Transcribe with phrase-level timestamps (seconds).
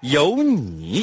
[0.00, 1.02] 有你。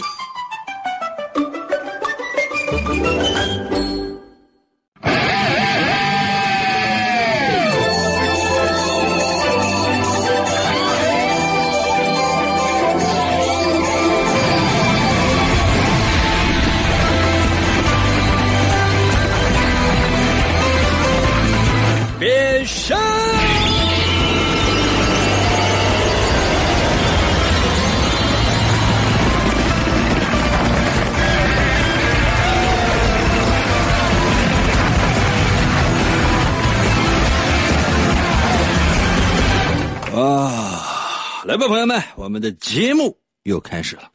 [41.56, 44.12] 来吧，朋友们，我们的节目又开始了！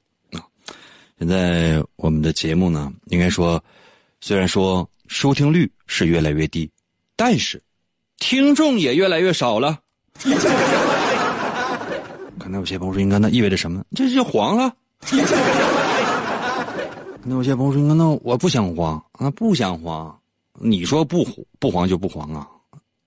[1.19, 3.65] 现在我们的节目呢，应该说，
[4.21, 6.71] 虽然说收听率是越来越低，
[7.17, 7.59] 但是
[8.19, 9.79] 听众也越来越少了。
[12.39, 13.83] 可能有些朋友说，应该那意味着什么？
[13.97, 14.75] 这就黄了。
[17.25, 20.15] 那有些朋友说，应该那我不想黄啊，不想黄。
[20.61, 21.27] 你说不
[21.59, 22.47] 不黄就不黄啊？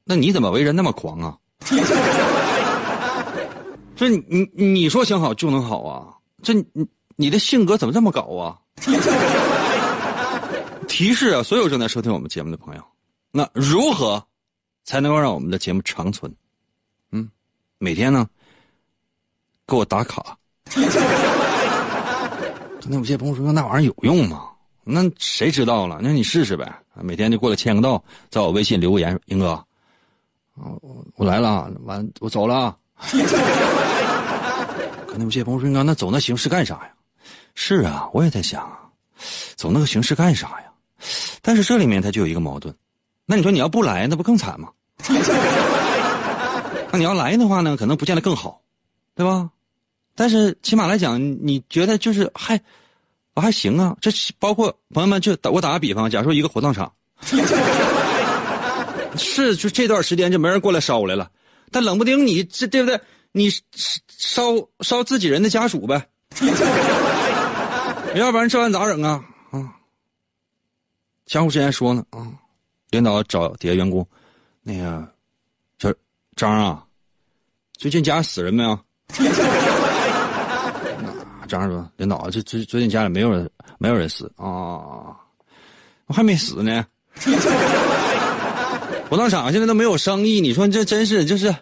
[0.04, 1.38] 那你怎么为人那么狂啊？
[3.96, 6.14] 这你你说想好就能好啊？
[6.42, 6.66] 这你
[7.16, 8.60] 你的性格怎么这么搞啊？
[10.88, 12.84] 提示啊，所有正在收听我们节目的朋友，
[13.32, 14.24] 那如何
[14.84, 16.34] 才能够让我们的节目长存？
[17.12, 17.30] 嗯，
[17.78, 18.28] 每天呢，
[19.66, 20.38] 给我打卡。
[22.86, 24.50] 那有些朋友说那玩意儿有用吗？
[24.84, 26.00] 那谁知道了？
[26.02, 26.80] 那你试试呗。
[27.02, 29.64] 每天就过来签个到，在我微信留个言，英哥，
[30.56, 32.78] 我我来了，完我走了。
[35.08, 36.90] 可能有些朋友说：“那走那形式干啥呀？”
[37.56, 38.68] 是啊，我也在想，
[39.56, 40.72] 走那个形式干啥呀？
[41.42, 42.74] 但是这里面它就有一个矛盾，
[43.26, 44.70] 那你说你要不来，那不更惨吗？
[46.92, 48.62] 那你要来的话呢，可能不见得更好，
[49.16, 49.50] 对吧？
[50.16, 52.60] 但是起码来讲，你觉得就是还
[53.34, 53.96] 我还行啊？
[54.00, 56.92] 这包括朋友们，就打我打个比方，假如说一个火葬场，
[59.18, 61.30] 是就这段时间就没人过来烧来了。
[61.74, 63.02] 但冷不丁你这对不对？
[63.32, 63.50] 你
[64.08, 64.44] 烧
[64.82, 66.08] 烧自己人的家属呗，
[68.16, 69.26] 要不然这玩意咋整啊？
[69.50, 69.74] 啊！
[71.26, 72.28] 相互之前说呢啊，
[72.92, 74.08] 领导找底下员工，
[74.62, 75.12] 那个，
[75.80, 75.92] 这
[76.36, 76.86] 张啊，
[77.76, 78.80] 最近家里死人没有？
[81.48, 85.14] 张说：“领导，这最最近家里没有人，没有人死啊，
[86.08, 86.86] 我还没死呢。”
[89.14, 91.56] 火葬场现在都没有生意，你说这真是就是，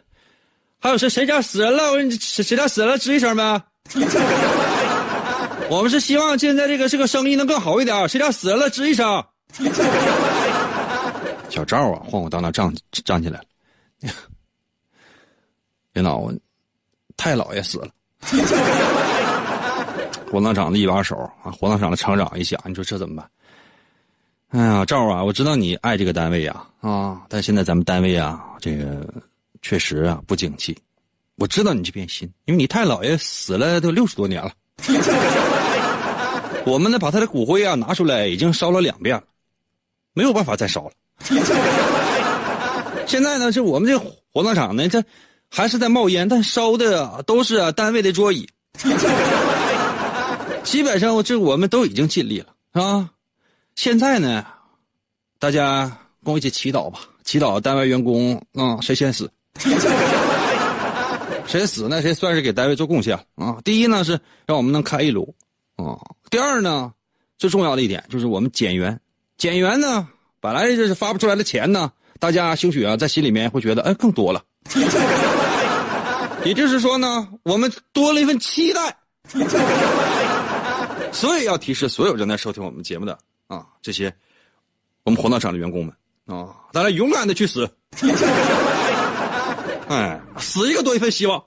[0.79, 1.91] 还有谁谁家死人了？
[1.91, 2.97] 我谁谁家死了？
[2.97, 3.61] 吱一声呗。
[5.69, 8.07] 我们是希望现在这个这个生意能更好一点。
[8.07, 8.71] 谁家死人了？
[8.71, 9.21] 吱一声。
[11.49, 12.73] 小赵啊，晃晃荡荡站
[13.03, 13.45] 站起来了。
[15.91, 16.31] 领导，
[17.17, 17.89] 太老爷死了。
[20.31, 23.29] 火葬场的一把手啊，火葬场的厂长一想，你说这怎么办？
[24.51, 29.07] 哎呀，赵啊，我知道你爱这个单位呀，啊，但现在咱们单位啊，这个
[29.61, 30.77] 确实啊不景气。
[31.37, 34.51] 我知道你这片心，因为你太姥爷死了都六十多年了。
[36.65, 39.23] 我们呢，把他的骨灰啊拿出来，已经烧了两遍了，
[40.13, 40.91] 没有办法再烧了。
[43.07, 43.97] 现在呢，是我们这
[44.33, 45.01] 火葬场呢，这
[45.49, 48.45] 还是在冒烟，但烧的都是单位的桌椅。
[50.63, 53.09] 基本上，这我们都已经尽力了，是吧？
[53.81, 54.45] 现在呢，
[55.39, 55.91] 大家
[56.23, 59.27] 跟我一起祈祷吧，祈祷单位员工啊，谁先死，
[61.47, 61.99] 谁死呢？
[61.99, 63.57] 谁算是给单位做贡献啊？
[63.63, 65.33] 第一呢是让我们能开一炉
[65.77, 65.97] 啊，
[66.29, 66.93] 第二呢
[67.39, 68.99] 最重要的一点就是我们减员，
[69.39, 70.07] 减员呢
[70.39, 74.43] 本来就是发不出来的钱呢，大家兴许啊在心里面会觉得哎更多了，
[76.45, 78.95] 也就是说呢我们多了一份期待，
[81.11, 83.17] 所以要提示所有正在收听我们节目的。
[83.51, 84.13] 啊，这些
[85.03, 85.93] 我们火葬场的员工们
[86.25, 87.69] 啊，大家勇敢的去死，
[89.89, 91.43] 哎，死一个多一份希望。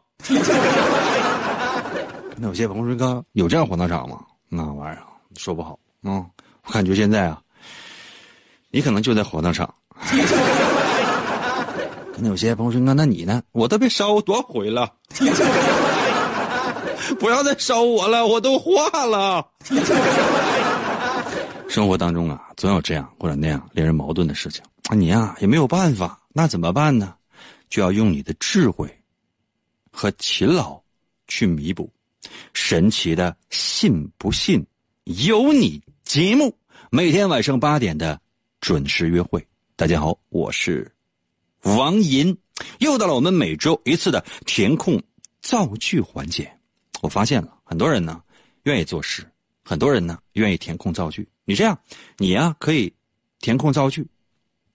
[2.36, 4.20] 那有些朋友说：“哥，有这样火葬场吗？”
[4.50, 5.02] 那玩意儿
[5.38, 6.26] 说不好啊。
[6.66, 7.40] 我感觉现在啊，
[8.70, 9.74] 你可能就在火葬场。
[12.18, 13.42] 那有些朋友说：“哥，那你呢？
[13.52, 14.92] 我都被烧多少回了。
[17.18, 19.48] ”不要再烧我了，我都化了。
[21.74, 27.16] 生活当中啊，总有这样或者那样令人矛盾的事情啊，你呀也没有办法，那怎么办呢？
[27.68, 28.88] 就要用你的智慧
[29.90, 30.80] 和勤劳
[31.26, 31.92] 去弥补。
[32.52, 34.64] 神奇的信不信
[35.02, 36.56] 由你节目，
[36.90, 38.20] 每天晚上八点的
[38.60, 39.44] 准时约会。
[39.74, 40.88] 大家好，我是
[41.62, 42.38] 王银，
[42.78, 45.02] 又到了我们每周一次的填空
[45.42, 46.48] 造句环节。
[47.02, 48.22] 我发现了很多人呢
[48.62, 49.28] 愿意做事，
[49.64, 51.28] 很多人呢愿意填空造句。
[51.44, 51.78] 你这样，
[52.18, 52.92] 你呀可以
[53.40, 54.06] 填空造句，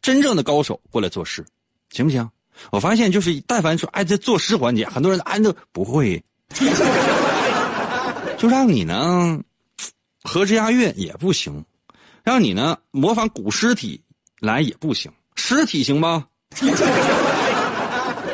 [0.01, 1.45] 真正的高手过来作诗，
[1.91, 2.29] 行不行？
[2.71, 6.21] 我发现就是但凡说哎这作诗环节，很多人哎都不会，
[8.37, 9.39] 就让你呢
[10.23, 11.63] 和之押韵也不行，
[12.23, 14.01] 让你呢模仿古诗体。
[14.41, 16.25] 来也不行，尸体行吗？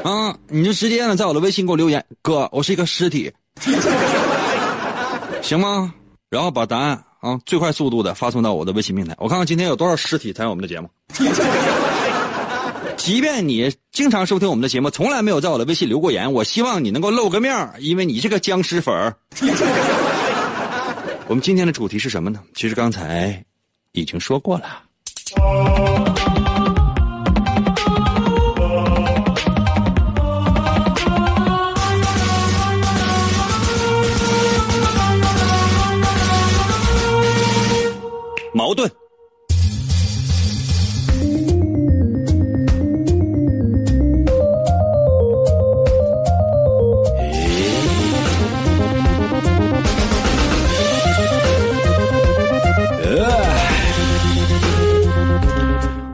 [0.06, 3.34] 啊，你就直接呢，在我的微信给我留言，哥，我是一个尸体，
[5.42, 5.92] 行吗？
[6.30, 10.90] 然后把答案啊最快速度的发送到我的微信平台，我看看今天有多少尸体参与我们的节目。
[12.98, 19.16] 即便你经常收听我们的节目，从来没有在我的微信留过言，我希望你能够露个面因为你是个僵尸粉儿。
[21.28, 22.40] 我们今天的主题是什么呢？
[22.56, 23.46] 其实刚才
[23.92, 24.82] 已经说过了。
[38.76, 38.92] 矛盾。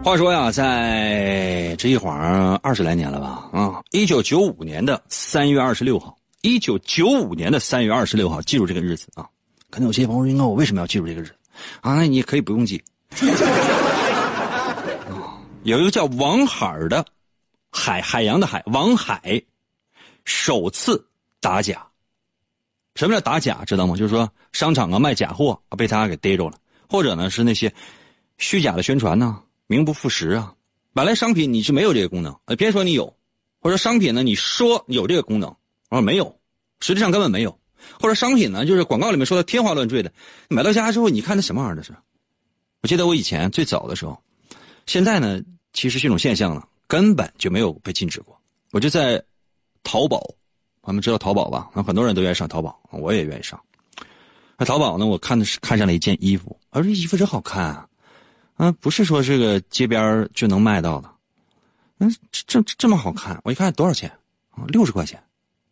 [0.03, 3.49] 话说呀，在这一晃二十来年了吧？
[3.53, 9.25] 啊，一九九五年的三月二十六号，一九九五年的三月二十六号，记住这个日子啊！
[9.69, 11.33] 可能有些朋友说，我为什么要记住这个日子？
[11.81, 12.83] 啊，那你可以不用记。
[15.63, 17.05] 有一个叫王海的
[17.71, 19.41] 海海洋的海王海，
[20.25, 21.07] 首次
[21.39, 21.87] 打假。
[22.95, 23.63] 什么叫打假？
[23.65, 23.95] 知道吗？
[23.95, 26.57] 就是说商场啊卖假货被他给逮着了，
[26.89, 27.73] 或者呢是那些
[28.37, 29.41] 虚假的宣传呢。
[29.67, 30.53] 名不副实啊！
[30.91, 33.15] 本来商品你是没有这个功能，呃别说你有，
[33.61, 35.47] 或者商品呢你说有这个功能，
[35.89, 36.37] 我说没有，
[36.81, 37.57] 实际上根本没有，
[37.99, 40.11] 或者商品呢就是广告里面说的天花乱坠的，
[40.49, 41.93] 买到家之后你看那什么玩意儿这是？
[42.81, 44.19] 我记得我以前最早的时候，
[44.85, 45.39] 现在呢
[45.73, 48.35] 其实这种现象呢根本就没有被禁止过。
[48.71, 49.23] 我就在
[49.83, 50.23] 淘宝，
[50.83, 51.69] 咱们知道淘宝吧？
[51.75, 53.59] 那很多人都愿意上淘宝，我也愿意上。
[54.57, 57.87] 那淘宝呢，我看的是看上了一件衣服，而这衣服真好看啊！
[58.55, 61.09] 啊，不是说这个街边就能卖到的，
[61.99, 64.09] 嗯，这这这么好看，我一看多少钱
[64.51, 64.63] 啊？
[64.67, 65.21] 六十块钱！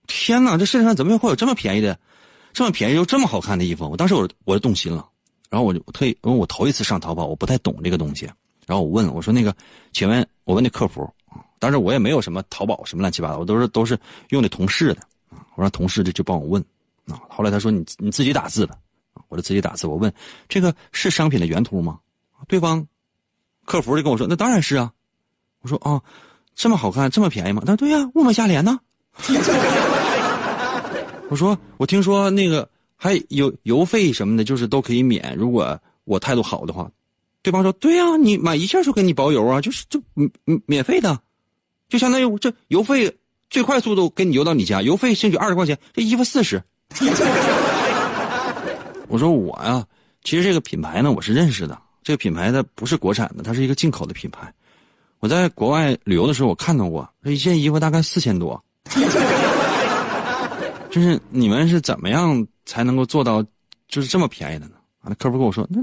[0.10, 1.98] 天哪，这世界上怎么会有这么便宜的，
[2.52, 3.88] 这么便宜又这么好看的衣服？
[3.88, 5.08] 我当时我我就动心了，
[5.50, 8.26] 然后我就特意，因为我头一次上淘宝，我不太懂这个东西，
[8.66, 9.56] 然后我问我说那个，
[9.94, 13.98] 请问我问那客服啊，当时我也没有什么淘宝什么乱七八糟，我都是都是
[14.30, 15.02] 用的同事的，
[15.56, 16.62] 我让同事就就帮我问
[17.08, 18.76] 啊，后来他说你你自己打字吧，
[19.28, 20.12] 我就自己打字，我问
[20.48, 22.00] 这个是商品的原图吗？
[22.48, 22.86] 对方
[23.66, 24.92] 客服就跟我说：“那当然是啊。”
[25.62, 26.02] 我说：“啊，
[26.56, 28.80] 这么好看，这么便宜吗？”他说：“对呀，物美价廉呢。
[31.30, 35.36] ”我说：“我听说那个还有邮费什么的，就是都可以免。
[35.38, 36.92] 如果我态度好的话。”
[37.42, 40.30] 对方说：“对呀，你买一件就给你包邮啊，就是就免
[40.66, 41.18] 免费的，
[41.88, 43.10] 就相当于这邮费
[43.50, 46.62] 最快速度给你邮到你家，邮费兴许二十块钱，这衣服四十。”
[49.08, 49.86] 我说：“我呀，
[50.22, 54.54] 其实这个品牌呢，我是认识的。”这个品牌它不是国产的，它是一个进口的品牌。
[55.20, 58.62] 我在国外旅游的时候，我看到过这一件衣服大概四千多。
[60.90, 63.44] 就是你们是怎么样才能够做到
[63.88, 64.74] 就是这么便宜的呢？
[65.02, 65.80] 啊，那客服跟我说，那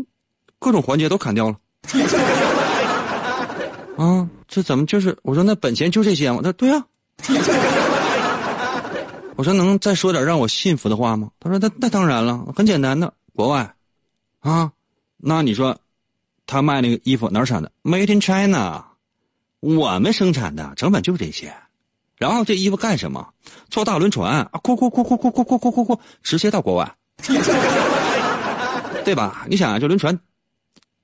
[0.58, 1.56] 各种环节都砍掉了。
[3.96, 6.38] 啊，这怎么就是我说那本钱就这些吗？
[6.38, 6.84] 他说对啊。
[9.36, 11.30] 我说能再说点让我信服的话吗？
[11.40, 13.74] 他说那那当然了，很简单的，国外，
[14.40, 14.70] 啊，
[15.16, 15.76] 那你说。
[16.48, 18.84] 他卖那个衣服哪儿产的？Made in China，
[19.58, 21.52] 我们生产的成本就这些。
[22.16, 23.26] 然后这衣服干什么？
[23.70, 26.94] 坐大轮船啊，哭哭哭哭哭哭哭哭哭哭，直接到国外，
[29.04, 29.44] 对吧？
[29.48, 30.18] 你想啊，这轮船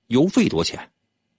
[0.09, 0.91] 油费多钱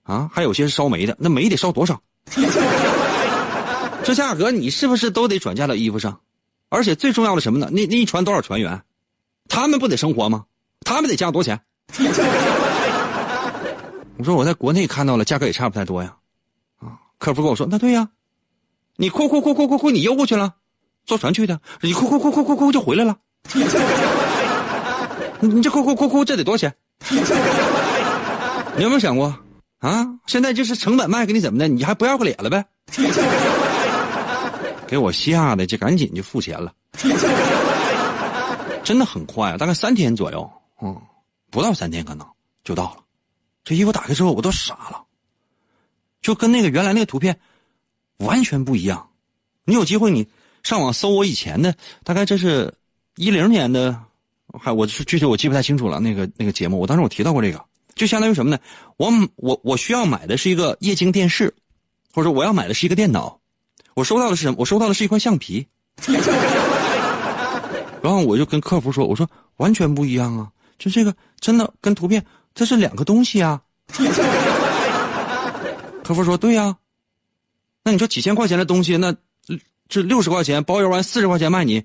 [0.03, 0.30] 啊？
[0.34, 2.01] 还有些烧煤的，那煤得烧多少？
[4.03, 6.20] 这价格你是不是都得转嫁到衣服上？
[6.70, 7.70] 而且最重要的什么呢？
[7.72, 8.82] 那那一船多少船员？
[9.48, 10.46] 他们不得生活吗？
[10.86, 11.60] 他们得加多少钱？
[14.18, 16.15] 我说我在国内看到了，价格也差不太多呀，
[16.80, 17.00] 啊！
[17.18, 18.08] 客服跟我说，那对呀，
[18.95, 20.53] 你哭哭哭哭哭哭，你邮过去了，
[21.05, 23.17] 坐船去的，你哭哭哭哭哭哭就回来了，
[25.41, 26.73] 你这哭哭哭哭，这得多少钱？
[28.75, 29.35] 你有没有想过
[29.79, 30.07] 啊？
[30.27, 31.67] 现在就是成本卖给你怎么的？
[31.67, 32.63] 你还不要个脸了呗？
[34.88, 36.71] 给我吓的，就赶紧就付钱了。
[38.83, 40.50] 真的很快，大概三天左右，
[40.81, 40.95] 嗯，
[41.50, 42.25] 不到三天可能
[42.63, 42.97] 就到了。
[43.63, 45.01] 这衣服打开之后，我都傻了，
[46.21, 47.38] 就跟那个原来那个图片
[48.17, 49.10] 完全不一样。
[49.65, 50.27] 你有机会你
[50.63, 52.74] 上网搜我以前的，大概这是
[53.15, 53.98] 一零年的，
[54.60, 56.00] 还我具体我记不太清楚了。
[56.00, 57.63] 那个那个节目，我当时我提到过这个，
[57.96, 58.58] 就相当于什么呢？
[58.98, 61.53] 我我我需要买的是一个液晶电视，
[62.13, 63.39] 或者说我要买的是一个电脑，
[63.93, 64.55] 我收到的是什么？
[64.60, 65.65] 我收到的是一块橡皮。
[68.01, 69.25] 然后我就跟客服说：“我说
[69.58, 72.22] 完全不一样啊，就这个真的跟图片
[72.53, 73.62] 这是两个东西啊。”
[76.03, 76.75] 客服说：“对呀，
[77.84, 79.13] 那你说几千块钱的东西，那
[79.90, 81.84] 这六十块钱包邮完四十块钱卖你，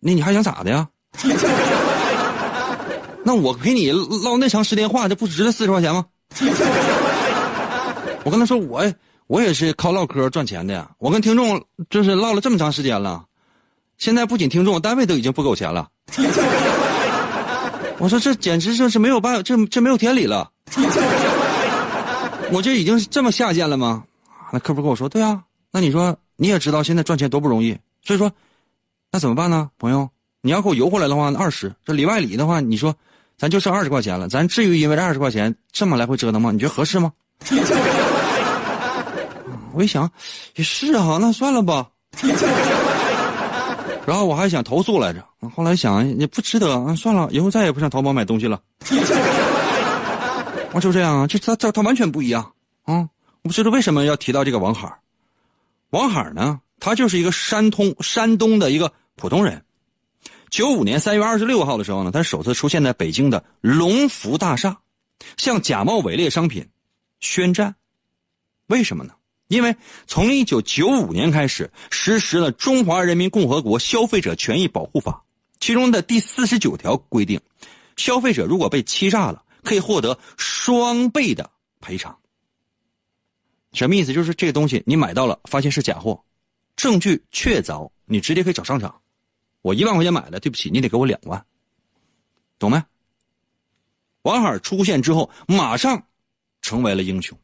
[0.00, 0.88] 那你还想咋的呀？
[3.24, 6.04] 那我陪你唠那长时间话，这不值这四十块钱吗？”
[8.22, 8.84] 我跟他说：“我
[9.26, 13.24] 我也是靠唠嗑赚钱的呀，我跟听众就是唠了这么长时间了。”
[13.98, 15.88] 现在不仅听众，单位都已经不给我钱了。
[17.98, 20.50] 我说这简直就是没有办法，这这没有天理了。
[22.52, 24.04] 我这已经是这么下贱了吗？
[24.52, 28.30] 那客服跟我说：“对啊，那你说你也知道现在赚钱多不容易，所以说，
[29.10, 30.08] 那怎么办呢，朋友？
[30.42, 32.94] 你要给我邮回来的话，二十这里外里的话，你说
[33.36, 36.52] 咱就剩二十块钱了，咱至于因为这二十块钱这么来回折腾吗？
[36.52, 37.12] 你觉得合适吗？”
[39.74, 40.10] 我一想，
[40.54, 41.88] 也是啊，那算了吧。
[44.06, 45.22] 然后我还想投诉来着，
[45.54, 48.60] 后来想也不值得，算了，以后再也不上淘宝买东西了。
[50.72, 52.52] 我就这样，就他他他完全不一样
[52.84, 53.08] 啊！
[53.46, 54.92] 不知道为什么要提到这个王海
[55.90, 59.62] 王海呢，他就是一个山东山东的一个普通人。
[60.50, 64.78] 九五年三月二十六号的时候呢，他首次出现在北京的龙福大厦，
[65.36, 66.68] 向假冒伪劣商品
[67.20, 67.74] 宣战。
[68.66, 69.14] 为什么呢？
[69.48, 69.76] 因为
[70.06, 75.12] 从一九九五年开始实施了《中华人民共和国消费者权益保护法》，
[75.60, 77.40] 其中的第四十九条规定，
[77.96, 81.48] 消费者如果被欺诈了，可以获得双倍的
[81.80, 82.18] 赔偿。
[83.76, 84.12] 什么意思？
[84.12, 86.24] 就是这个东西你买到了，发现是假货，
[86.74, 89.00] 证据确凿，你直接可以找商场。
[89.62, 91.44] 我一万块钱买的，对不起，你得给我两万，
[92.58, 92.82] 懂没？
[94.22, 96.04] 王海出现之后，马上
[96.60, 97.38] 成为了英雄。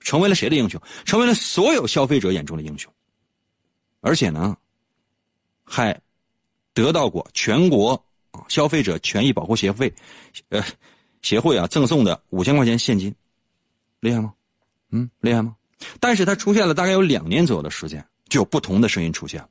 [0.00, 0.82] 成为了谁的英雄？
[1.04, 2.92] 成为了所有消费者眼中的英雄，
[4.00, 4.56] 而且呢，
[5.62, 5.96] 还
[6.74, 8.04] 得到过全国
[8.48, 9.94] 消费者权益保护协会，
[10.48, 10.60] 呃，
[11.22, 13.14] 协会啊赠送的五千块钱现金，
[14.00, 14.34] 厉害吗？
[14.92, 15.56] 嗯，厉害吗？
[15.98, 19.44] 但是他出现了大概有两年左右的时间，就有不同的声音出现，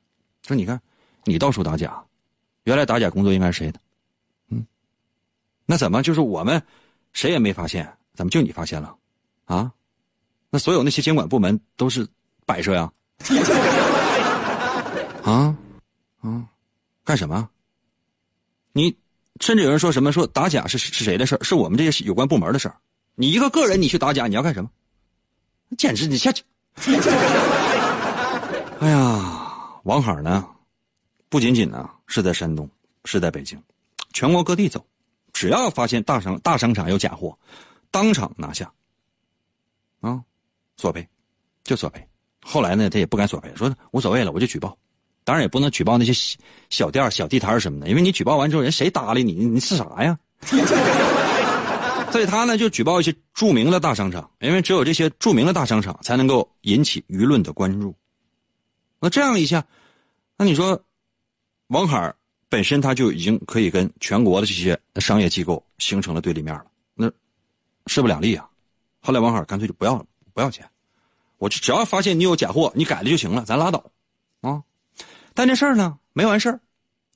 [0.46, 0.80] 说你看，
[1.24, 2.02] 你到处打假，
[2.64, 3.78] 原来打假工作应该是谁的？
[4.48, 4.64] 嗯，
[5.66, 6.62] 那怎么就是我们
[7.12, 8.96] 谁也没发现，怎么就你发现了？
[9.44, 9.70] 啊？
[10.48, 12.06] 那所有那些监管部门都是
[12.46, 12.90] 摆设呀？
[15.22, 15.56] 啊，
[16.20, 16.44] 啊，
[17.04, 17.48] 干什么？
[18.72, 18.96] 你
[19.40, 22.76] 甚至有人说什么说打假是是谁的事是我们这些有关部门的事儿。
[23.14, 24.70] 你一个个人你去打假，你要干什么？
[25.76, 26.42] 简直你下去！
[28.80, 30.46] 哎呀，王海呢？
[31.28, 32.68] 不仅仅呢是在山东，
[33.04, 33.60] 是在北京，
[34.12, 34.84] 全国各地走，
[35.32, 37.38] 只要发现大商大商场有假货，
[37.90, 38.70] 当场拿下。
[40.00, 40.20] 啊。
[40.76, 41.06] 索赔，
[41.62, 42.04] 就索赔。
[42.40, 44.76] 后来呢，他也不敢索赔，说无所谓了，我就举报。
[45.22, 46.38] 当然也不能举报那些
[46.70, 49.32] 小店、小地摊什么的，因为你举报完之后，人谁搭理你？
[49.32, 50.18] 你是啥呀？
[52.12, 57.94] 所以他呢，就举报一些著名的大商场，因为只有这些著名的大商场才能够引起舆论的关注。
[59.00, 59.64] 那这样一下，
[60.36, 60.80] 那你说，
[61.68, 62.14] 王海
[62.48, 67.10] 本身他就已经可以跟全国的这些商业机构形成了对立面了，那
[67.86, 68.46] 势不两立啊。
[69.00, 70.04] 后来王海干脆就不要了，
[70.34, 70.68] 不要钱。
[71.38, 73.90] 我就只要发现你有假货，你改了就行了，咱拉倒，
[74.42, 74.62] 啊！
[75.34, 76.60] 但这事儿呢没完事儿，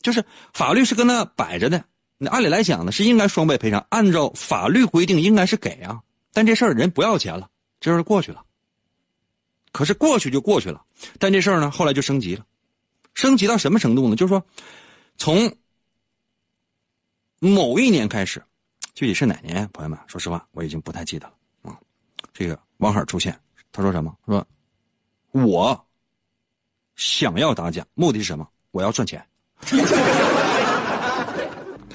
[0.00, 1.84] 就是法律是跟那摆着的。
[2.18, 6.00] 那按理来讲呢是应该双倍赔偿，按照法律规定应该是给啊。
[6.32, 8.44] 但这事儿人不要钱了，这事儿过去了。
[9.72, 10.82] 可是过去就过去了，
[11.18, 12.44] 但这事儿呢后来就升级了，
[13.12, 14.16] 升级到什么程度呢？
[14.16, 14.42] 就是说，
[15.18, 15.54] 从
[17.38, 18.42] 某一年开始，
[18.94, 19.68] 具体是哪年？
[19.74, 21.34] 朋友们，说实话我已经不太记得了
[21.70, 21.78] 啊。
[22.32, 23.38] 这个王海出现。
[23.70, 24.16] 他说什么？
[24.26, 24.46] 说，
[25.32, 25.86] 我
[26.94, 28.48] 想要打假，目的是什么？
[28.70, 29.22] 我要赚钱。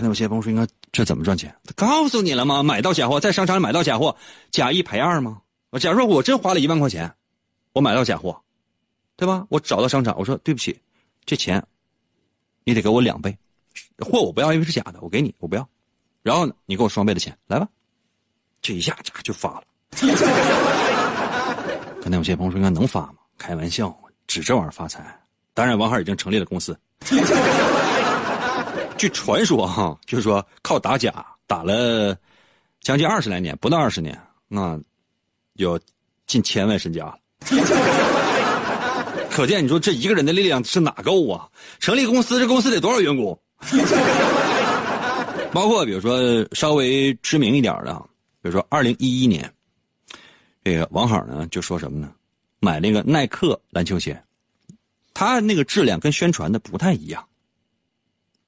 [0.02, 1.56] 可能有些朋友说，应该这怎么赚钱？
[1.64, 2.64] 他告诉你了吗？
[2.64, 4.16] 买到假货，在商场里买到假货，
[4.50, 5.40] 假一赔二吗？
[5.70, 7.14] 我假如说我真花了一万块钱，
[7.72, 8.42] 我买到假货，
[9.16, 9.46] 对吧？
[9.50, 10.76] 我找到商场，我说对不起，
[11.24, 11.64] 这钱
[12.64, 13.38] 你得给我两倍，
[14.00, 15.70] 货我不要，因为是假的，我给你，我不要。
[16.24, 17.68] 然后你给我双倍的钱，来吧，
[18.60, 19.64] 这一下就发了。
[22.02, 23.18] 可能有些朋友说：“应该能发吗？
[23.38, 25.16] 开玩笑，指这玩意儿发财。”
[25.54, 26.76] 当然，王海已经成立了公司。
[29.02, 32.16] 据传说哈，就是说靠打假打了
[32.82, 34.16] 将近二十来年，不到二十年，
[34.48, 34.80] 那
[35.54, 35.80] 有
[36.28, 37.12] 近千万身家。
[39.32, 41.50] 可见你说这一个人的力量是哪够啊？
[41.80, 43.36] 成立公司，这公司得多少员工？
[45.52, 47.92] 包括比如说稍微知名一点的，
[48.40, 49.52] 比如说二零一一年，
[50.64, 52.12] 这个王好呢就说什么呢？
[52.60, 54.24] 买那个耐克篮球鞋，
[55.12, 57.28] 它那个质量跟宣传的不太一样。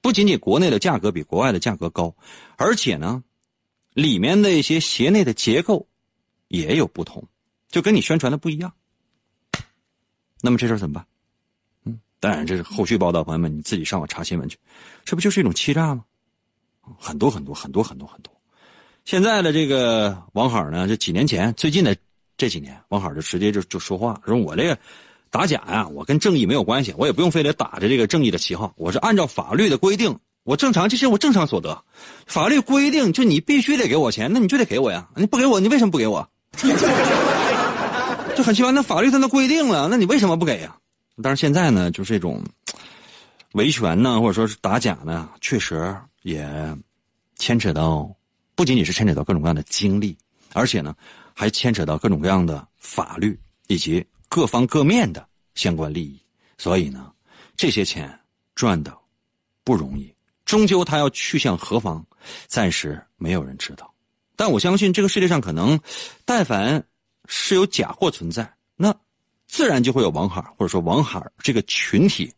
[0.03, 2.13] 不仅仅国内的价格比国外的价格高，
[2.57, 3.23] 而且呢，
[3.93, 5.87] 里面的一些鞋内的结构
[6.49, 7.25] 也有不同，
[7.69, 8.73] 就跟你宣传的不一样。
[10.41, 11.05] 那么这事怎么办？
[11.85, 14.57] 嗯，当然这是后续报道，朋友们你自己上网查新闻去，
[15.05, 16.03] 这不就是一种欺诈吗？
[16.99, 18.33] 很多很多很多很多很多。
[19.05, 21.95] 现在的这个王海呢，这几年前最近的
[22.35, 24.77] 这几年，王海就直接就就说话说：“我这个
[25.33, 31.83] 打假呀，我跟正义没有关系，我也不用非得打着这个正义的旗号，我是按照法律的规定，我正常这是我正常所得，
[32.27, 36.29] 法律规定就你必须得给我钱，那你就得给我呀，你不给我，你为什么不给我？”
[38.35, 40.77] 就很奇怪，那法律它都规定了，那你为什么不给呀？
[41.23, 42.39] 但是现在呢，就这种
[43.53, 46.47] 维权呢，或者说是打假呢，确实也
[47.37, 48.07] 牵扯到，
[48.53, 50.15] 不仅仅是牵扯到各种各样的精力，
[50.53, 50.93] 而且呢，
[51.33, 53.35] 还牵扯到各种各样的法律
[53.65, 55.23] 以及各方各面的
[55.53, 56.19] 相关利益。
[56.57, 57.13] 所以呢，
[57.55, 58.19] 这些钱
[58.55, 58.97] 赚的
[59.63, 60.11] 不容易，
[60.43, 62.03] 终究他要去向何方，
[62.47, 63.93] 暂时没有人知道。
[64.35, 65.79] 但我相信，这个世界上可能，
[66.25, 66.83] 但凡。
[67.29, 68.93] 是有假货存在，那
[69.47, 72.29] 自然就会有王海或者说王海这个群体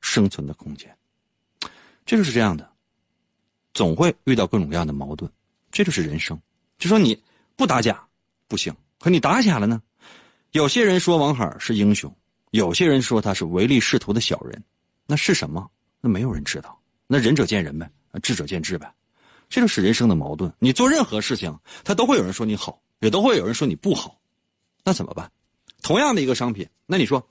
[0.00, 0.92] 生存的空间。
[2.04, 2.68] 这就是这样的，
[3.72, 5.30] 总会遇到各种各样的矛盾，
[5.70, 6.36] 这就是人生。
[6.76, 7.16] 就说你
[7.54, 8.04] 不打假
[8.48, 9.80] 不行，可你打假了呢？
[10.52, 12.14] 有些人说王海是英雄，
[12.50, 14.62] 有些人说他是唯利是图的小人，
[15.06, 15.66] 那是什么？
[15.98, 16.78] 那没有人知道。
[17.06, 17.90] 那仁者见仁呗，
[18.22, 18.92] 智者见智呗。
[19.48, 20.52] 这就是人生的矛盾。
[20.58, 24.18] 你做任何事情，他都会有人说你好，也都会有人说你不好。
[24.84, 25.30] 那怎么办？
[25.80, 27.26] 同样的一个商品，那你说，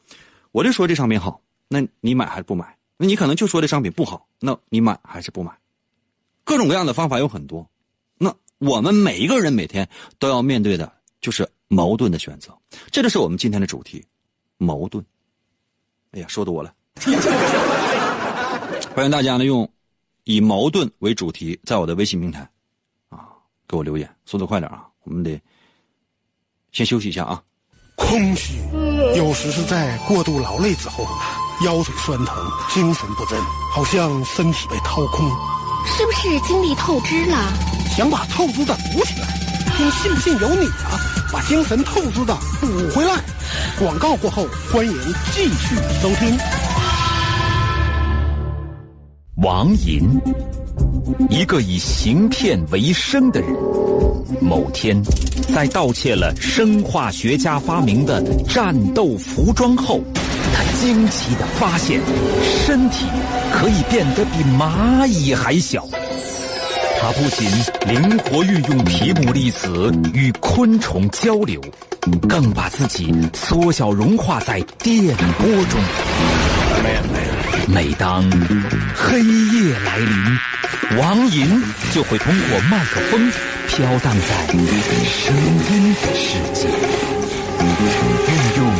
[0.51, 2.75] 我就说这商品好，那你买还是不买？
[2.97, 5.51] 那你可能就说这商品不好，那你买还是不买？
[6.43, 7.69] 各种各样的方法有很多。
[8.17, 12.53] 那我们每一个人每天都要面对的就是矛盾的选择，
[12.91, 14.05] 这就是我们今天的主题——
[14.59, 15.01] 矛盾。
[16.11, 16.73] 哎呀，说多了。
[18.93, 19.71] 欢迎大家呢用
[20.25, 22.41] 以矛盾为主题，在我的微信平台
[23.07, 23.29] 啊
[23.69, 25.41] 给我留言，速度快点啊，我们得。
[26.73, 27.41] 先休息一下啊！
[27.95, 28.57] 空虚，
[29.15, 31.07] 有时是在过度劳累之后，
[31.63, 32.35] 腰腿酸疼，
[32.73, 33.41] 精神不振，
[33.73, 35.25] 好像身体被掏空。
[35.85, 37.37] 是不是精力透支了？
[37.95, 39.27] 想把透支的补起来，
[39.79, 40.99] 你信不信由你啊！
[41.31, 43.15] 把精神透支的补回来。
[43.79, 44.93] 广告过后，欢迎
[45.31, 46.37] 继续收听。
[49.37, 50.19] 王银，
[51.29, 53.49] 一个以行骗为生的人。
[54.41, 55.01] 某天，
[55.53, 60.01] 在盗窃了生化学家发明的战斗服装后，
[60.53, 62.01] 他惊奇的发现，
[62.65, 63.05] 身体
[63.53, 65.87] 可以变得比蚂蚁还小。
[67.01, 67.49] 他不仅
[67.87, 71.59] 灵活运用皮姆粒子与昆虫交流，
[72.29, 75.03] 更把自己缩小融化在电
[75.39, 75.81] 波中。
[77.67, 78.23] 每当
[78.95, 80.39] 黑夜来临，
[80.99, 83.31] 王银就会通过麦克风。
[83.67, 86.67] 飘荡在声音的世界，
[88.27, 88.70] 运用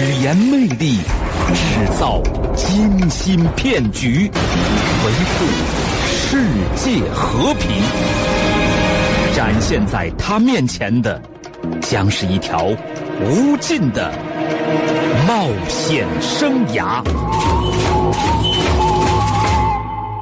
[0.00, 0.96] 语言魅力
[1.52, 2.22] 制造
[2.56, 4.30] 精心骗局，
[5.04, 5.44] 维护
[6.06, 6.42] 世
[6.74, 7.70] 界和平。
[9.36, 11.20] 展现在他面前的，
[11.82, 12.68] 将是一条
[13.22, 14.10] 无尽的
[15.28, 17.04] 冒险生涯。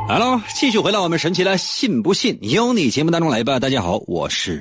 [0.08, 3.60] 好了，继续回到我们神奇的“信不信由你”节目当中来吧。
[3.60, 4.60] 大家好，我是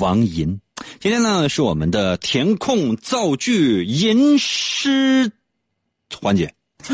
[0.00, 0.58] 王银。
[1.00, 5.30] 今天呢是我们的填空造句吟诗
[6.20, 6.52] 环节。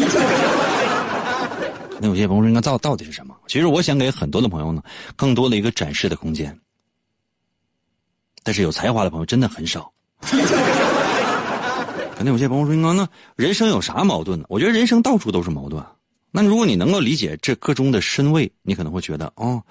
[1.98, 3.34] 那有些朋友说，那造到底是什么？
[3.46, 4.82] 其实我想给很多的朋友呢，
[5.16, 6.54] 更多的一个展示的空间。
[8.42, 9.90] 但是有才华的朋友真的很少。
[10.20, 10.36] 可
[12.22, 14.44] 能有些朋友说，那人生有啥矛盾呢？
[14.50, 15.82] 我觉得人生到处都是矛盾。
[16.30, 19.62] 那如果你能够理解这个中的深味，你可能会觉得哦，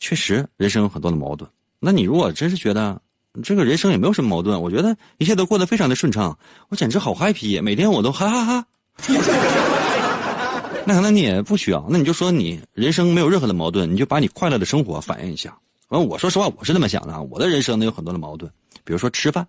[0.00, 1.50] 确实人生有很多的矛盾。
[1.78, 2.98] 那你如果真是觉得
[3.42, 8.66] 这个人生也没有什么矛盾，我觉得一切都过得非常的顺畅，我简直好 happy，每天我都哈哈哈。
[10.88, 15.56] 那可能你也不需要，那你就说你人生没有任何的矛盾，你就把你快乐的生活反映一下。
[15.88, 18.50] 完，我说实话，我是这么想的啊，我的人生呢有很多的矛盾，
[18.84, 19.46] 比如说吃饭，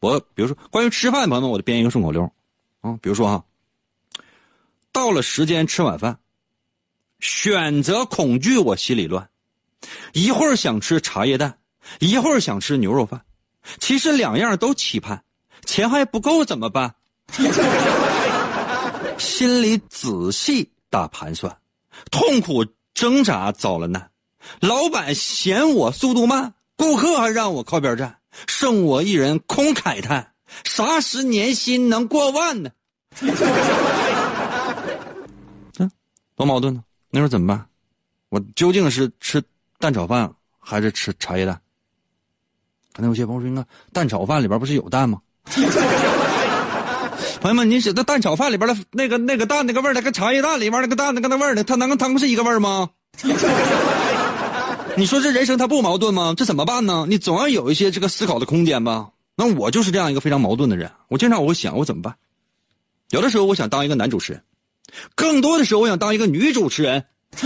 [0.00, 2.22] 我比如说关于吃饭，朋友们，我就编一个顺口溜，
[2.80, 3.44] 啊，比如说哈，
[4.90, 6.18] 到了时间吃晚饭，
[7.20, 9.28] 选择恐惧，我心里乱，
[10.14, 11.58] 一会儿想吃茶叶蛋，
[12.00, 13.20] 一会儿想吃牛肉饭，
[13.80, 15.22] 其实两样都期盼，
[15.64, 16.94] 钱还不够怎么办？
[19.18, 21.56] 心里仔细打盘算，
[22.10, 22.64] 痛苦
[22.94, 24.10] 挣扎遭了难，
[24.60, 30.32] 老板嫌我速度慢，顾客还让我靠边站，剩我一人空慨叹：
[30.64, 32.70] 啥时年薪能过万呢？
[35.78, 35.90] 嗯，
[36.34, 36.82] 多矛盾呢！
[37.10, 37.66] 那时候怎么办？
[38.30, 39.42] 我究竟是吃
[39.78, 41.60] 蛋炒饭还是吃茶叶蛋？
[42.92, 45.18] 可能有些朋友说：“那蛋炒饭里边不是有蛋吗？”
[47.40, 52.90] 朋友们，你写的蛋炒饭里边的那个那个蛋那个味儿，跟茶叶蛋里边那个蛋那个那味儿的，它能跟汤是一个味儿吗？
[54.96, 56.34] 你说这人生它不矛盾吗？
[56.36, 57.06] 这怎么办呢？
[57.08, 59.08] 你总要有一些这个思考的空间吧。
[59.34, 60.90] 那我就是这样一个非常矛盾的人。
[61.08, 62.14] 我经常我会想，我怎么办？
[63.10, 64.42] 有的时候我想当一个男主持人，
[65.14, 67.04] 更多的时候我想当一个女主持人。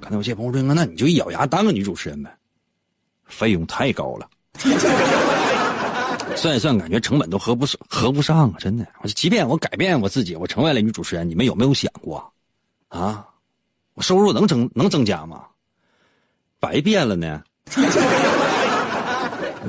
[0.00, 2.30] 可能有些朋友说，那你就一咬牙当个女主持人呗，
[3.28, 4.28] 费用太高了。
[6.36, 8.56] 算一算，感觉成本都合不上，合不上啊！
[8.58, 12.32] 真的，我即便我改变我自己，我成为了女主持人，你们有没有想过，
[12.88, 13.26] 啊，
[13.94, 15.44] 我收入能增能增加吗？
[16.60, 17.42] 白变了呢。
[17.70, 17.82] 所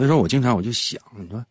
[0.03, 1.43] 以说我经常我就想，你说，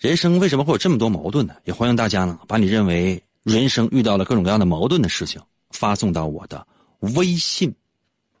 [0.00, 1.54] 人生为什么会有这么多矛盾呢？
[1.64, 6.64] 也欢迎大家呢，把你认为人生遇到了各种各样的矛盾的事情，发送到我的
[7.00, 7.74] 微信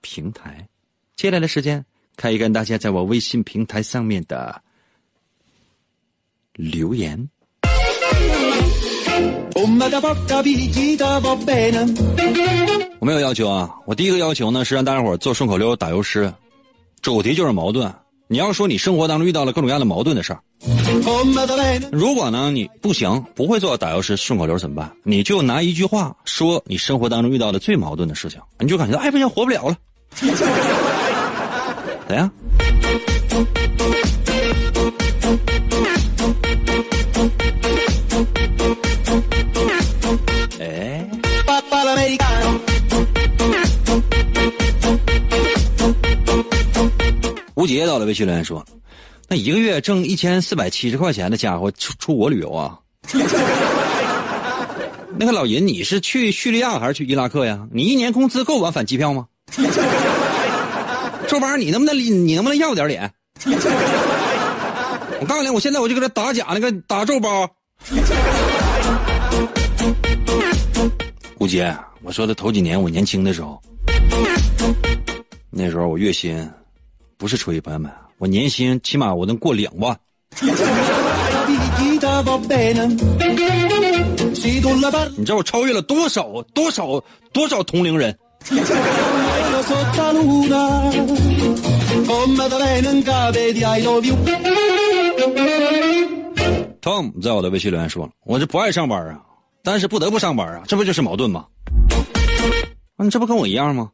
[0.02, 0.66] 平台。
[1.16, 1.84] 接下来的时间，
[2.16, 4.62] 可以跟大家在我微信平台上面的。
[6.54, 7.28] 留言。
[12.98, 16.32] 我没有要求啊，我第一个要求呢是让大家伙做顺口溜打油诗，
[17.02, 17.94] 主题就是矛盾。
[18.28, 20.40] 你要说你生活当中遇到了各种各样的矛盾的事儿，
[21.92, 24.90] 如果呢你不行，不会做打油诗顺口溜怎么办？
[25.02, 29.76] 你就拿一句话说你生活当中遇到的最矛盾的事情，你就感觉哎不行活不了了，
[32.08, 32.30] 怎样？
[47.54, 48.64] 吴杰到了微信留言说
[49.28, 52.78] ：“那一个月挣一千四百七十块钱的家伙出出国旅游啊？
[55.18, 57.66] 那个老尹，你是去叙利亚还是去伊拉克呀？
[57.72, 59.26] 你一年工资够往返机票吗？
[61.28, 63.10] 这玩意儿你能不能你能不能要点脸？
[65.20, 67.48] 我告诉你，我现在我就搁这打假那个打皱包。
[71.38, 73.60] 吴杰，我说的头几年我年轻的时候，
[75.50, 76.48] 那时候我月薪。”
[77.18, 79.98] 不是吹，朋友们，我年薪起码我能过两万。
[85.16, 88.14] 你知道我超越了多少多少多少同龄人
[96.80, 99.20] ？Tom 在我的微信留言说了，我这不爱上班啊，
[99.64, 101.46] 但是不得不上班啊，这不就是矛盾吗？
[102.98, 103.90] 你这不跟我一样吗？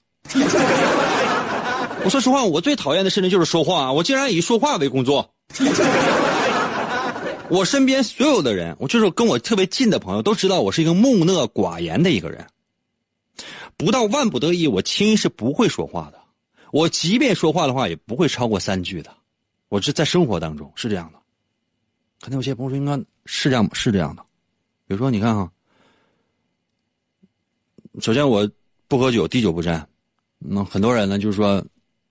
[2.05, 3.93] 我说实话，我最讨厌的事情就是说话。
[3.93, 5.31] 我竟然以说话为工作。
[7.49, 12.47] 我身边所有的人，我就是跟我特别近的朋友，都知道我是一个木讷寡言的一个人。
[13.77, 16.21] 不到万不得已，我轻易是不会说话的。
[16.73, 19.15] 我即便说话的话，也不会超过三句的。
[19.69, 21.19] 我是在生活当中是这样的。
[22.21, 24.23] 可能有些朋友说，应该是这样，是这样的。
[24.87, 25.51] 比如说，你看哈，
[28.01, 28.49] 首先我
[28.89, 29.89] 不喝酒，滴酒不沾。
[30.39, 31.65] 那很多人呢，就是说。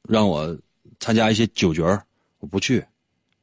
[0.10, 0.58] 让我
[1.00, 1.80] 参加一些酒局
[2.40, 2.84] 我不去。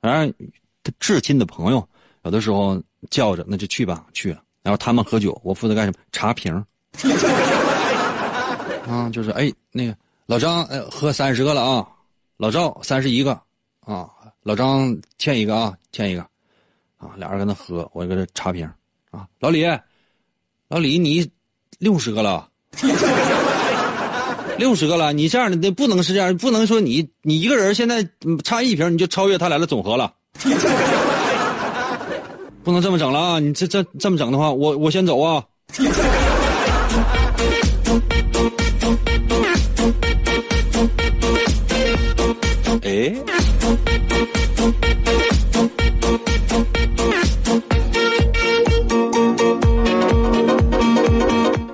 [0.00, 0.50] 反正
[0.98, 1.88] 至亲的朋友，
[2.24, 4.30] 有的时候叫着那就去吧，去。
[4.60, 5.98] 然后他们喝酒，我负责干什么？
[6.10, 6.52] 查瓶
[8.88, 9.94] 啊，就是哎，那个
[10.26, 11.86] 老张，哎，喝三十个了啊。
[12.36, 13.32] 老赵三十一个
[13.80, 14.08] 啊。
[14.42, 16.22] 老张欠一个啊，欠一个
[16.96, 17.10] 啊。
[17.16, 18.68] 俩人搁那喝，我搁这查瓶
[19.10, 19.26] 啊。
[19.40, 19.64] 老李，
[20.68, 21.30] 老李，你
[21.78, 22.48] 六十个了。
[24.56, 28.02] 六十个了，你这样的那不能是这样，不能说你你一个人现在
[28.42, 30.12] 差一瓶你就超越他俩的总和了，
[32.64, 33.38] 不能这么整了啊！
[33.38, 35.44] 你这这这么整的话，我我先走啊。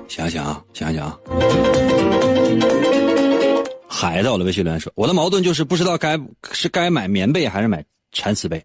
[0.07, 1.17] 想想啊，想想啊，
[3.87, 6.19] 孩子，我的微信留言说，我的矛盾就是不知道该
[6.51, 8.63] 是该买棉被还是买蚕丝被，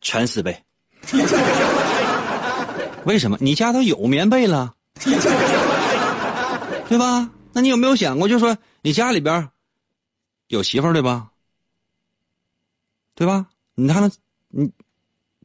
[0.00, 0.56] 蚕丝被，
[3.04, 3.36] 为什么？
[3.40, 4.72] 你家都有棉被了，
[6.88, 7.28] 对吧？
[7.52, 9.48] 那你有没有想过，就是说你家里边
[10.56, 11.28] 有媳妇儿对吧？
[13.14, 13.46] 对吧？
[13.74, 14.10] 你还能
[14.48, 14.70] 你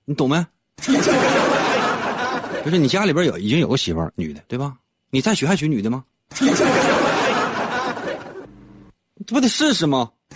[0.06, 0.46] 你懂没？
[2.66, 4.76] 就是你家里边有已经有个媳妇儿，女的对吧？
[5.10, 6.04] 你再娶还娶女的吗？
[9.26, 10.12] 这不得试试吗？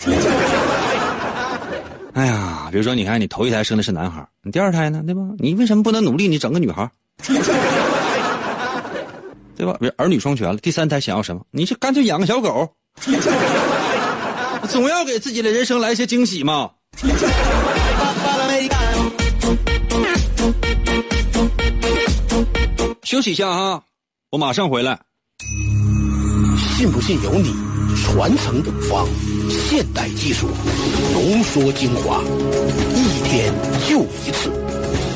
[2.14, 5.22] 哎呀，比如说，你看，你头一胎生的是男孩，你第二胎呢，对吧？
[5.38, 6.28] 你为什么不能努力？
[6.28, 6.90] 你整个女孩，
[9.54, 9.76] 对吧？
[9.96, 11.44] 儿女双全了，第三胎想要什么？
[11.50, 12.74] 你就干脆养个小狗，
[14.68, 16.70] 总要给自己的人生来些惊喜嘛。
[23.02, 23.82] 休息一下哈，
[24.30, 24.98] 我马上回来。
[26.76, 27.54] 信不信由你。
[27.94, 29.06] 传承古方，
[29.48, 30.48] 现代技术
[31.12, 32.22] 浓缩精华，
[32.94, 33.52] 一天
[33.88, 34.50] 就一次，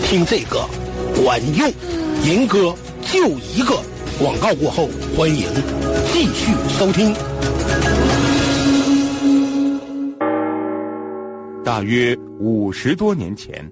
[0.06, 0.66] 听这个
[1.22, 1.72] 管用。
[2.24, 3.78] 银哥就一个
[4.18, 5.46] 广告过后，欢迎
[6.12, 7.14] 继续收听。
[11.66, 13.68] 大约五十多年前，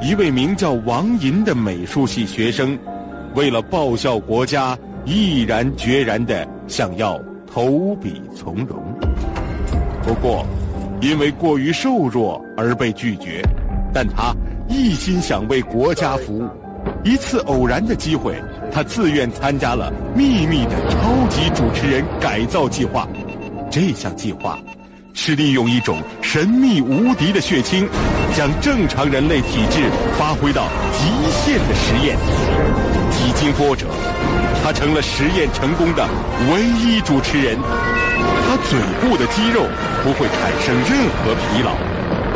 [0.00, 2.78] 一位名叫王银的美术系学生，
[3.34, 7.20] 为了报效国家，毅然决然的想要。
[7.46, 8.80] 投笔从戎，
[10.02, 10.46] 不过
[11.02, 13.42] 因为过于瘦弱而被拒绝。
[13.92, 14.34] 但他
[14.66, 16.48] 一心想为国家服务。
[17.04, 23.06] 一次偶然的机会，他自愿参加了秘密的超级主持人改造计划。
[23.70, 24.58] 这项计划
[25.12, 27.88] 是利用一种神秘无敌的血清，
[28.36, 29.82] 将正常人类体质
[30.18, 32.16] 发挥到极限的实验。
[33.10, 33.86] 几经波折。
[34.62, 36.06] 他成了实验成功的
[36.52, 37.56] 唯一主持人，
[38.46, 39.64] 他嘴部的肌肉
[40.04, 41.72] 不会产生任何疲劳，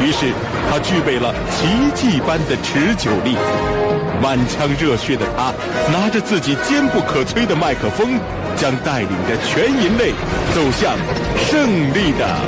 [0.03, 0.33] 于是
[0.71, 3.37] 他具备了奇迹般的持久力。
[4.23, 5.53] 满腔热血的他，
[5.93, 8.19] 拿着自己坚不可摧的麦克风，
[8.57, 10.13] 将带领着全人类
[10.55, 10.97] 走向
[11.51, 12.39] 胜利的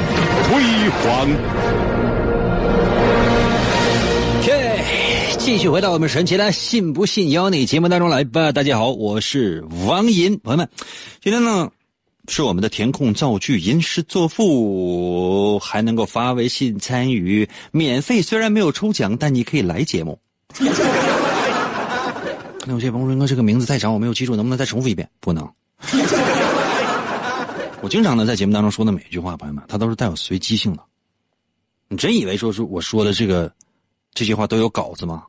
[0.48, 0.62] 辉
[1.02, 1.28] 煌。
[5.38, 8.50] 继续回到我们神奇的“信不信由你”节目当中来吧。
[8.50, 10.68] 大家好，我是王银，朋友们，
[11.22, 11.70] 今天呢
[12.26, 18.20] 是我们的填空造句、吟诗作赋，还能够发微信参与，免费。
[18.20, 20.18] 虽然没有抽奖，但你可以来节目。
[22.66, 25.48] 那有些朋友说：“哥，这个名字太长，我没有记住，能不能再重复一遍？”不能。
[27.82, 30.82] 我经常呢在节目当中说的每一句话，朋友们，它都是带有随机性的。
[31.88, 33.52] 你真以为说是我说的这个
[34.12, 35.24] 这句话都有稿子吗？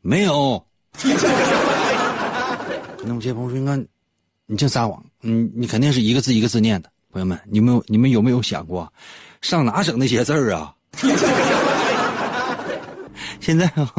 [0.00, 0.64] 没有，
[3.04, 3.76] 那我这朋友说：“应该，
[4.46, 8.90] 你净撒谎，你你肯定是一个字一个字念的。”朋友们，你们你们有没有想过，
[9.42, 10.72] 上哪整那些字儿啊？
[13.40, 13.92] 现在啊，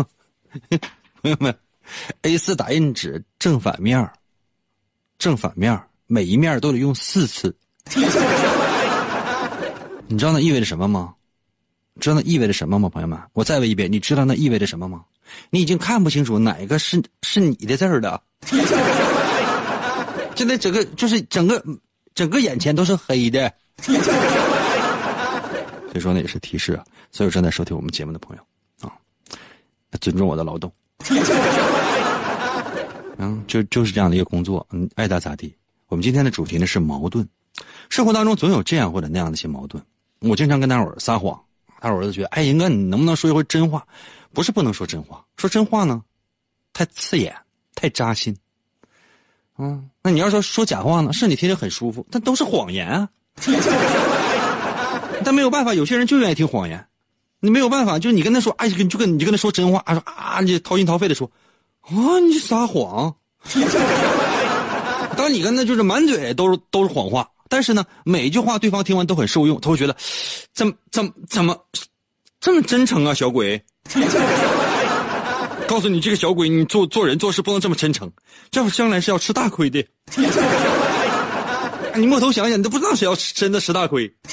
[1.21, 1.53] 朋友们
[2.21, 4.09] ，A 四打印纸正反面
[5.21, 7.55] 正反面每一面都得用四次。
[10.07, 11.13] 你知道那意味着什么吗？
[11.99, 12.89] 知道那意味着什么吗？
[12.89, 15.03] 朋友们，我再问一遍，你知道那意味着什么吗？
[15.51, 18.19] 你已经看不清楚哪个是是你的字儿了，
[20.35, 21.63] 现在整个就是整个
[22.15, 23.93] 整个眼前都是黑的， 所
[25.93, 28.41] 以说呢也是提示啊，所有正在收听我们节目的朋友
[28.89, 28.91] 啊，
[30.01, 30.73] 尊重我的劳动，
[33.21, 35.53] 嗯，就就是这样的一个工作，嗯，爱咋咋地。
[35.87, 37.27] 我们今天的主题呢是矛盾，
[37.89, 39.83] 生活当中总有这样或者那样的一些矛盾，
[40.21, 41.39] 我经常跟大伙儿撒谎，
[41.79, 43.85] 大伙儿都觉得，哎，英哥你能不能说一回真话？
[44.33, 46.01] 不是不能说真话，说真话呢，
[46.73, 47.35] 太刺眼，
[47.75, 48.35] 太扎心。
[49.57, 53.07] 嗯，那你要说说假话呢，是你听着很舒服，但都是谎言啊。
[55.23, 56.83] 但没有办法，有些人就愿意听谎言。
[57.39, 61.29] 你没有办法，就是你跟他说，哎，你就跟你就跟他说真话，说啊，你掏心掏肺的说，
[61.81, 63.13] 啊，你撒谎。
[65.17, 69.95] 当你跟他就是满嘴都是都是谎话，但是呢，每一句话对方听完都很受用，他会觉得，
[70.53, 71.57] 怎么怎么怎么
[72.39, 73.61] 这么真诚啊，小鬼。
[75.67, 78.11] 告诉你，这个小鬼，你做做人做事不能这么真诚，
[78.49, 79.85] 这样将来是要吃大亏的。
[81.95, 84.11] 你摸头想想，你都不知道谁要真的吃大亏。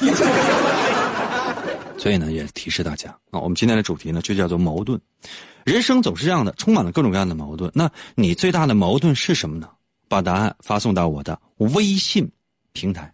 [1.98, 4.98] 所以呢，也提示大家啊，我们今天的主题呢就叫做矛盾。
[5.68, 7.70] 人生总是这样的，充满了各种各样的矛盾。
[7.74, 9.68] 那你最大的矛盾是什么呢？
[10.08, 12.26] 把答案发送到我的微信
[12.72, 13.12] 平台。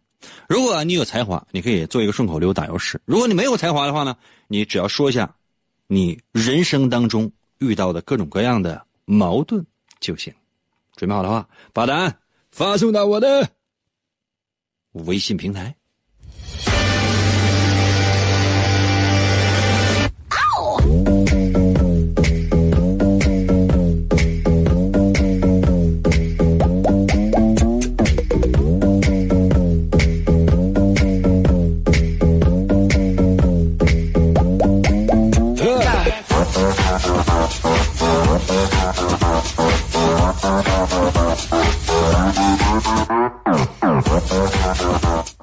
[0.48, 5.34] 如果你有才华，你可以做一个顺口溜打油诗；如果你没有才华的话呢，你只要说一下。
[5.86, 9.64] 你人生当中遇到的各种各样的矛盾
[10.00, 10.32] 就行，
[10.96, 12.16] 准备好的话，把答案
[12.52, 13.46] 发送到我的
[14.92, 15.74] 微信平台。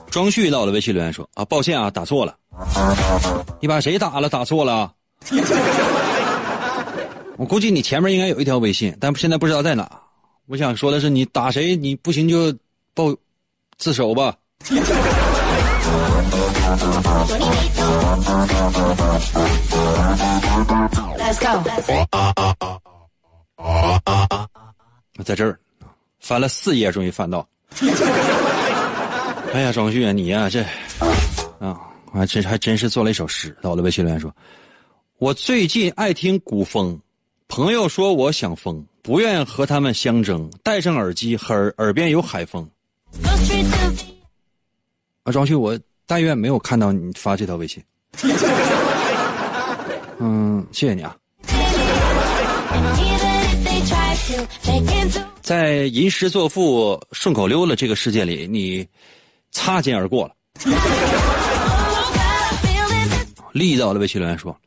[0.10, 2.36] 庄旭到了微信留言说：“啊，抱歉啊，打错了。
[3.60, 4.27] 你把谁打了？
[4.27, 4.91] 打错了。
[7.38, 9.89] 我估计你前面应该有一条微信，但现在不知道在哪。
[10.47, 11.75] 我想说的是，你打谁？
[11.75, 12.54] 你不行就
[12.93, 13.15] 报
[13.77, 14.36] 自首吧。
[25.23, 25.58] 在这儿
[26.19, 27.47] 翻了四页，终于翻到。
[29.53, 30.61] 哎呀，庄旭啊，你呀，这
[31.59, 31.77] 啊，
[32.13, 33.53] 还真还真是做了一首诗。
[33.61, 34.33] 到了微信留言说
[35.19, 36.97] ：“我最近爱听古风，
[37.49, 42.65] 朋友说我想疯，不愿和他们相争，戴上耳机，耳耳边有海风。”
[45.23, 47.83] 啊，庄旭，我但愿没有看到你发这条微信。
[50.19, 51.13] 嗯，谢谢你啊。
[55.41, 58.87] 在吟诗作赋、顺口溜的这个世界里，你。
[59.51, 60.33] 擦肩而过了。
[63.53, 64.57] 力道的微信留言说：“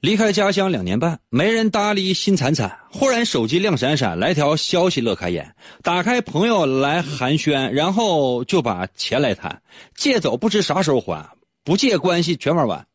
[0.00, 2.74] 离开家乡两年半，没人搭理，心惨惨。
[2.90, 5.54] 忽然手机亮闪闪，来条消息乐开眼。
[5.82, 9.60] 打开朋友来寒暄，然后就把钱来谈，
[9.94, 11.28] 借走不知啥时候还，
[11.62, 12.86] 不借关系全玩完。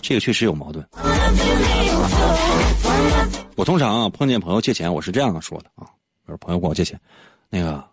[0.00, 0.82] 这个确实有矛盾。
[3.56, 5.84] 我通常啊碰见朋友借钱，我是这样说的啊，
[6.24, 6.98] 比如朋友管我借钱，
[7.50, 7.84] 那个。”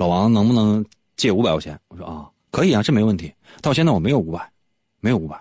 [0.00, 0.82] 老王能不能
[1.14, 1.78] 借五百块钱？
[1.88, 3.30] 我说啊，可以啊，这没问题。
[3.60, 4.50] 到现在我没有五百，
[4.98, 5.38] 没有五百。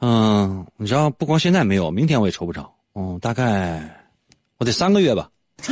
[0.00, 2.74] 嗯，你知道，不光现在没有，明天我也抽不着。
[2.94, 4.10] 嗯，大概
[4.56, 5.28] 我得三个月吧。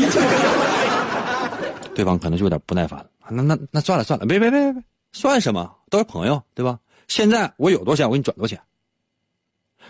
[1.95, 3.07] 对方可能就有点不耐烦了。
[3.31, 4.83] 那那那算了算了，别别别别别，
[5.13, 5.75] 算什么？
[5.89, 6.79] 都是朋友，对吧？
[7.09, 8.63] 现在我有多少钱，我给你转多少钱。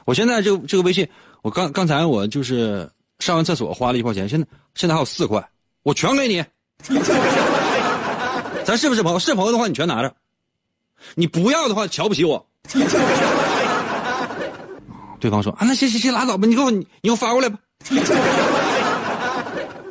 [0.04, 1.08] 我现在这个这个微信，
[1.42, 2.88] 我刚刚才我就是
[3.18, 5.44] 上完厕所花了一块钱，现在现在还有四块，
[5.82, 6.44] 我全给你。
[8.66, 9.18] 咱是不是朋友？
[9.20, 10.08] 是朋友的话，你全拿着；
[11.14, 12.44] 你不要的话，瞧不起我。
[15.20, 17.56] 对方说：“啊，那行行行，拉倒吧，你给我，你给我发过来吧。”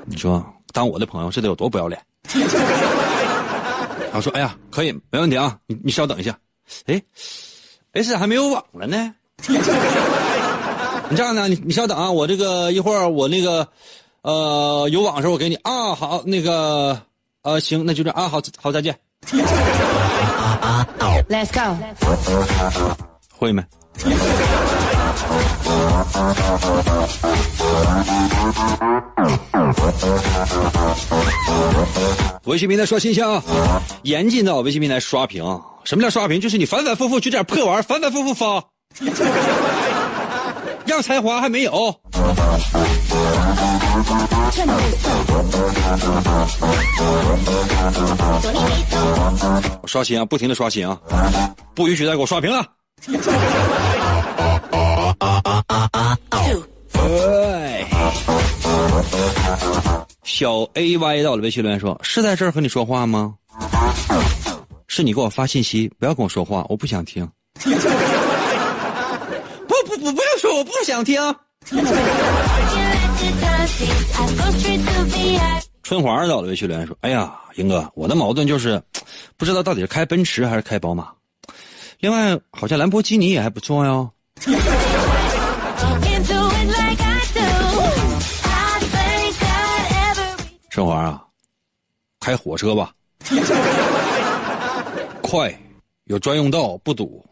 [0.05, 1.99] 你说当我的朋友，这得有多不要脸？
[4.11, 6.37] 他说：“哎呀，可以，没问题啊，你你稍等一下。”
[6.85, 7.01] 哎，
[7.93, 9.15] 哎，咋还没有网了呢？
[9.47, 11.47] 你这样呢？
[11.47, 13.65] 你你稍等啊，我这个一会儿我那个，
[14.21, 15.95] 呃，有网的时候我给你啊。
[15.95, 17.01] 好，那个。
[17.45, 18.97] 呃，行，那就这啊，好好再见。
[21.29, 21.77] Let's go。
[23.37, 23.63] 会没？
[32.45, 33.39] 微信平台刷新箱，
[34.01, 35.43] 严禁到微信平台刷屏。
[35.83, 36.41] 什么叫刷屏？
[36.41, 38.63] 就是你反反复复就点破玩意儿反反复复发。
[40.87, 41.95] 要才华还没有。
[49.87, 50.99] 刷新啊，不停的刷新啊，
[51.73, 52.65] 不允许再给我刷屏了。
[60.23, 63.35] 小 A Y 到了微信留言说：“是在这儿和你说话吗？
[64.87, 67.25] 是你给我发信息，不要跟我说话，我不想听。
[69.67, 71.21] 不不不，不要说，我不想听。”
[75.83, 78.81] 春华到了微信留言说：“哎呀，英哥，我的矛盾就是，
[79.37, 81.09] 不知道到底是开奔驰还是开宝马。
[81.99, 84.09] 另外，好像兰博基尼也还不错哟。”
[90.69, 91.23] 春华啊，
[92.19, 92.91] 开火车吧，
[95.21, 95.57] 快，
[96.05, 97.25] 有专用道，不堵，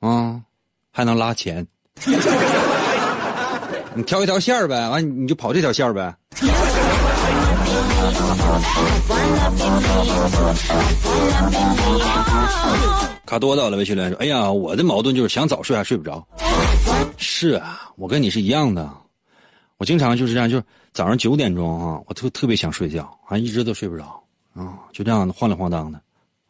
[0.00, 0.38] 啊，
[0.90, 1.66] 还能拉钱。
[3.96, 6.14] 你挑一条线儿呗，完你就跑这条线儿呗。
[13.24, 16.22] 卡多到了，微信留言说：“哎呀，我的矛盾就是想早睡还睡不着。”
[17.16, 18.86] 是啊，我跟你是一样的，
[19.78, 24.22] 我经常就是这样，就是早上九点钟啊，我特特别想睡觉，啊，一直都睡不着，
[24.54, 25.98] 啊，就这样晃里晃荡的，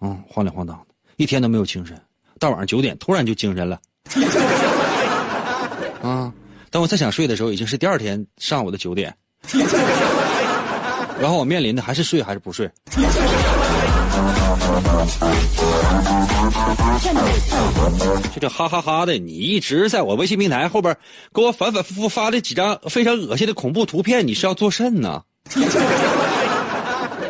[0.00, 1.96] 嗯，晃里晃荡的，一天都没有精神，
[2.40, 3.80] 到晚上九点突然就精神了，
[6.02, 6.32] 啊。
[6.76, 9.16] 等我再想睡的时候，已经是第二天上午的九点，
[11.18, 12.70] 然后我面临的还是睡还是不睡。
[18.30, 20.94] 就这哈哈哈的，你一直在我微信平台后边
[21.32, 25.22] 给我反反复复发的几张非常恶心的恐怖图片，你是要做甚呢？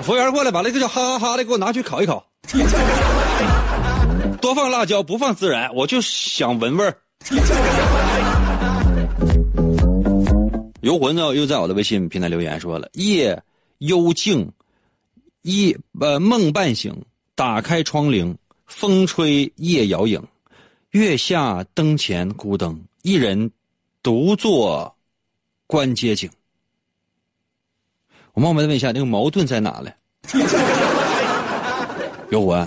[0.03, 2.27] 服务员过来，把那个叫哈哈哈的给我拿去烤一烤，
[4.41, 6.93] 多放辣椒，不放孜然，我就想闻味儿。
[10.87, 13.43] 游魂呢，又在我的微信平台留言说了：夜
[13.79, 14.49] 幽静，
[15.43, 16.95] 夜呃梦半醒，
[17.35, 20.23] 打开窗棂，风吹夜摇影，
[20.91, 23.51] 月下灯前孤灯，一人
[24.01, 24.95] 独坐
[25.67, 26.31] 观街景。
[28.35, 29.93] 我冒昧的问一下，那个矛盾在哪嘞？
[32.31, 32.59] 游魂，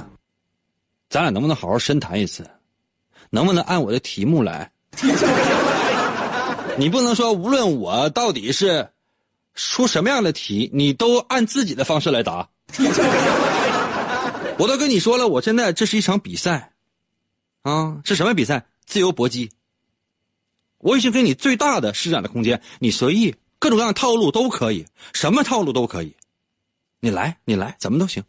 [1.10, 2.46] 咱俩能不能好好深谈一次？
[3.30, 4.70] 能不能按我的题目来？
[6.80, 8.88] 你不能说无论我到底是
[9.54, 12.48] 出什么样的题，你都按自己的方式来答。
[14.58, 16.72] 我都跟你说了，我现在这是一场比赛，
[17.64, 18.66] 啊，是什么比赛？
[18.86, 19.52] 自由搏击。
[20.78, 26.16] 我已经给你最大的施展的空间，你随意，各种各样的套路都可以，什么套路都可以，
[27.02, 28.24] 你来，你来，怎么都行，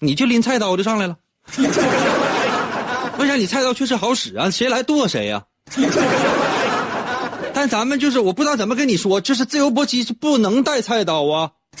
[0.00, 1.16] 你就拎菜刀就上来了。
[3.18, 4.50] 为啥你菜刀确实好使啊？
[4.50, 5.42] 谁来剁谁呀、
[7.56, 11.50] 但咱们就是我不知道怎么跟你说，就是自由搏击是不能带菜刀啊。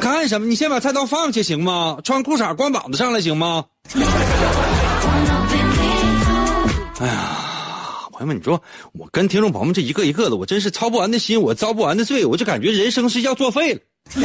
[0.00, 0.48] 干什么？
[0.48, 1.96] 你先把菜刀放下行吗？
[2.02, 3.66] 穿裤衩光膀子上来行吗？
[6.98, 8.60] 哎呀，朋友们，你说
[8.94, 13.80] 我跟听众朋友们这一个一个的，我真是操不完的心，我遭不完的罪，我就感觉人生是要作废了。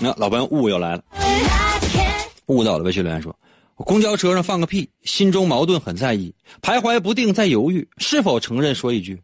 [0.00, 1.02] 那老朋友雾又来了，
[2.46, 3.36] 误导了维修人员说
[3.76, 9.22] ：“公交车上放个屁，心中矛盾很在意，徘徊不定在犹豫是否承认说一句。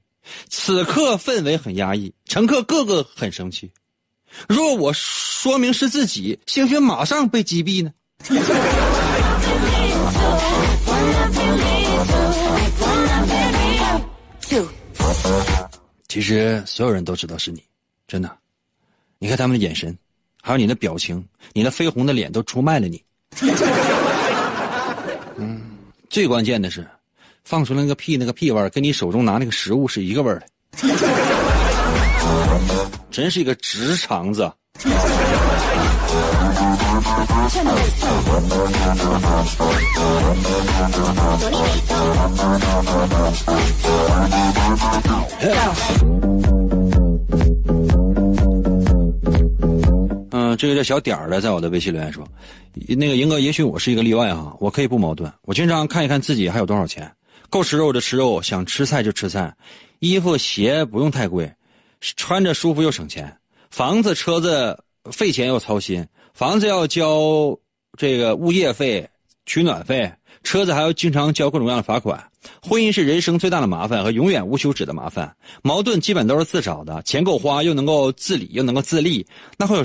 [0.48, 3.70] 此刻氛围很压抑，乘客个个很生气。
[4.48, 7.92] 若我说明是自己，兴许马上被击毙呢。”
[16.08, 17.62] 其实所有人都知道是你，
[18.08, 18.36] 真的。
[19.18, 19.96] 你看他们的眼神，
[20.42, 23.02] 还有你的表情，你那绯红的脸都出卖了你。
[25.36, 25.60] 嗯，
[26.08, 26.86] 最关键的是，
[27.44, 30.46] 放出来那个屁，那个屁味跟你手中拿那个食物是一个味儿的，
[33.10, 34.50] 真是一个直肠子。
[50.60, 52.22] 这个叫小点儿的，在我的微信留言说
[52.86, 55.32] ：“那个英哥，也许我是一个例外哈，我可以不矛盾。
[55.46, 57.10] 我经常看一看自己还有多少钱，
[57.48, 59.56] 够吃肉就吃肉，想吃菜就吃菜，
[60.00, 61.50] 衣服鞋不用太贵，
[62.02, 63.34] 穿着舒服又省钱，
[63.70, 64.78] 房子车子
[65.10, 67.58] 费钱又操心，房子要交
[67.96, 69.08] 这个物业费、
[69.50, 70.08] 取暖费，
[70.44, 72.24] 车子还要经常交各种各样的罚款。
[72.62, 79.26] 婚姻是人生最大的麻烦和永远无休止的麻烦，矛盾基本都是自找的，钱够花又能够自理又能够自立，
[79.58, 79.82] 那会有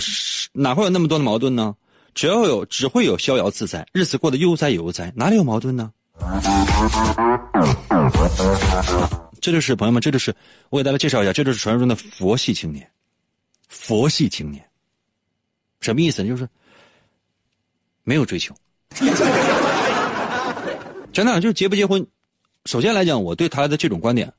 [0.53, 1.75] 哪会有那么多的矛盾呢？
[2.13, 5.91] 只要有只会有逍遥自在，日子过得悠哉悠哉，哪里有矛盾呢？
[9.41, 10.31] 这就是朋友们，这就是
[10.69, 12.87] 我给大家介绍一下，这就是传说中的佛系青年。
[13.67, 14.63] 佛系青年
[15.81, 16.29] 什么意思呢？
[16.29, 16.47] 就是
[18.03, 18.53] 没有追求。
[21.11, 22.05] 真的就是结不结婚，
[22.65, 24.31] 首先来讲，我对他的这种观点，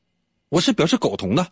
[0.48, 1.42] 我是表示苟同的。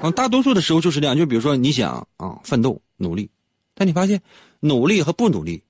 [0.00, 1.16] 啊， 大多数的时候就是这样。
[1.16, 3.30] 就比如说你想啊，奋斗努力，
[3.74, 4.20] 但你发现
[4.60, 5.62] 努力和不努力，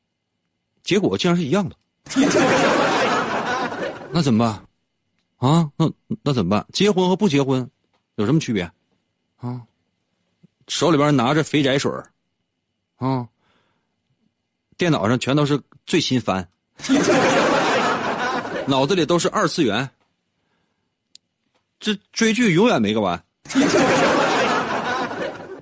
[0.82, 1.76] 结果竟然是一样的。
[4.12, 4.62] 那怎么办？
[5.50, 5.90] 啊，那
[6.22, 6.66] 那怎么办？
[6.72, 7.68] 结婚和不结婚
[8.14, 8.70] 有什么区别？
[9.38, 9.60] 啊，
[10.68, 11.92] 手里边拿着肥宅水
[12.96, 13.28] 啊，
[14.76, 16.46] 电脑上全都是最新番。
[18.66, 19.88] 脑子里都是二次元，
[21.78, 23.22] 这追剧永远没个完。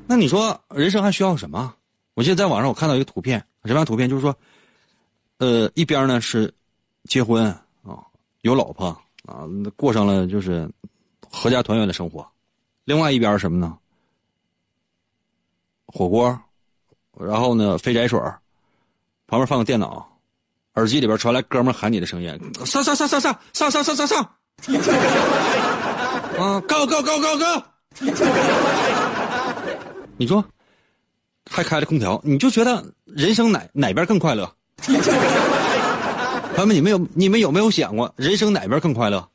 [0.07, 1.75] 那你说人生还需要什么？
[2.15, 4.09] 我记得在网上我看到一个图片，什么样图片？
[4.09, 4.37] 就是说，
[5.39, 6.53] 呃，一边呢是
[7.05, 7.47] 结婚
[7.83, 8.05] 啊，
[8.43, 8.87] 有老婆
[9.27, 9.45] 啊，
[9.77, 10.71] 过上了就是
[11.31, 12.25] 合家团圆的生活；
[12.85, 13.77] 另外一边什么呢？
[15.87, 16.41] 火锅，
[17.19, 18.21] 然后呢肥宅水，
[19.27, 20.11] 旁边放个电脑。
[20.75, 22.29] 耳机里边传来哥们喊你的声音
[22.67, 24.19] ：“上上上上上上上上上上！”
[26.37, 27.65] 啊，高高高高高！
[30.17, 30.45] 你说，
[31.49, 34.53] 还开着空调，你就觉得人生哪哪边更快乐？
[36.57, 39.29] 朋友们，你们有你们有没有想过，人生哪边更快乐？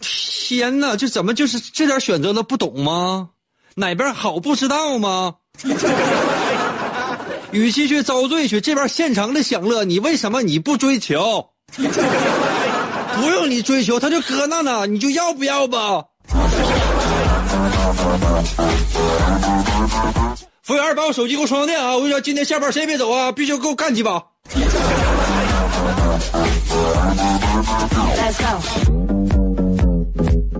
[0.00, 3.30] 天哪，这怎么就是这点选择都不懂吗？
[3.76, 5.36] 哪边好不知道吗？
[7.52, 11.50] 与其去遭罪去，这边现成的享乐，你为什么你不追求？
[11.76, 16.04] 不用你追求，他就搁那呢，你就要不要吧？
[20.62, 21.94] 服务员，把我手机给我充上电啊！
[21.94, 24.22] 我跟你说，今天下班谁也别走啊，必须给我干几把。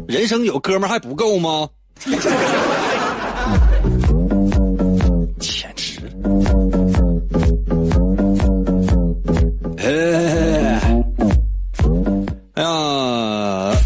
[0.07, 1.69] 人生有哥们还不够吗？
[9.79, 10.81] 哎，
[12.55, 13.77] 哎呀，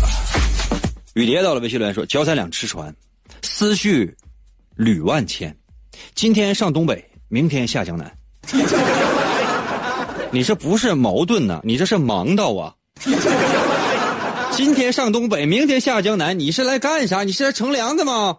[1.14, 2.95] 雨蝶到了微信留言说：“脚踩两只船，
[3.43, 4.16] 思绪
[4.76, 5.55] 旅万千。
[6.14, 8.11] 今天上东北，明天下江南。
[10.32, 11.61] 你这不是矛盾呢？
[11.62, 12.72] 你这是忙到啊！
[14.53, 17.22] 今天上东北，明天下江南，你是来干啥？
[17.22, 18.38] 你是来乘凉的吗？”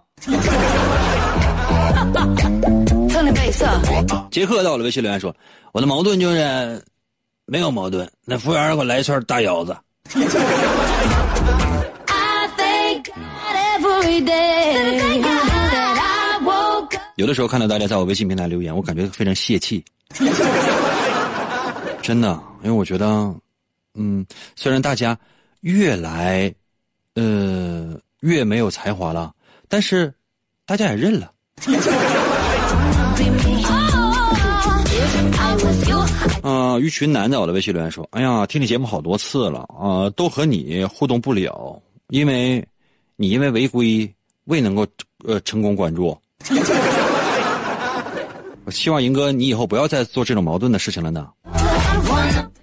[4.29, 5.35] 杰克到了微信留言说
[5.73, 6.81] ：“我的矛盾就是
[7.45, 8.09] 没有矛盾。
[8.25, 9.75] 那服务员给我来一串大腰子。”
[17.15, 19.83] 有的时候看到大家在我微信平台留言，我感觉非常泄气。
[22.01, 23.05] 真的，因为我觉得，
[23.93, 25.17] 嗯，虽然大家
[25.59, 26.51] 越来，
[27.15, 29.31] 呃，越没有才华了，
[29.67, 30.11] 但是
[30.65, 31.31] 大家也认了。
[36.43, 42.65] 啊，于群男在我的微信留言说：“哎呀，听你节目好多次了啊，都和你互动不了，因为
[43.15, 44.11] 你因为违规
[44.45, 44.85] 未能够
[45.25, 46.17] 呃成功关注。
[48.65, 51.27] 我希望银哥你以后不要再做这种矛盾的事情了呢。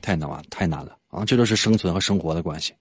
[0.00, 1.24] 太难了，太难了啊！
[1.24, 2.72] 这就是生存和生活的关系。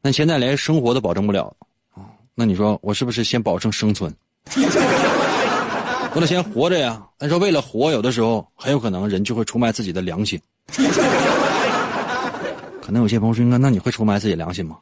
[0.00, 1.54] 那现在连生活都保证不了
[1.94, 2.04] 啊，
[2.34, 4.14] 那你说我是不是先保证生存？”
[6.14, 7.02] 我得先活着呀！
[7.18, 10.40] 但说为了活，有的时候很有可能人就会出卖自己的良心。
[12.80, 14.76] 可能有些朋友说：“那那你会出卖自己良心吗？”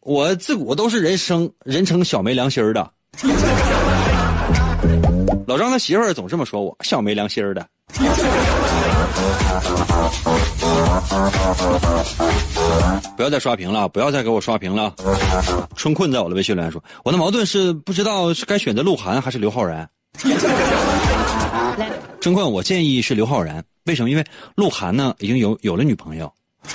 [0.00, 2.90] 我自古都是人生人称小没良心的。
[5.46, 7.66] 老张他媳妇儿总这么说我：“小没良心的。”
[13.16, 13.88] 不要再刷屏了！
[13.88, 14.94] 不要再给我刷屏了！
[15.74, 19.88] 春困在我的微信留言说：“我的矛盾是不知道是该选择鹿晗还是刘昊然。”
[22.20, 23.64] 郑困，我建议是刘昊然。
[23.84, 24.10] 为什么？
[24.10, 26.32] 因为鹿晗呢已经有有了女朋友。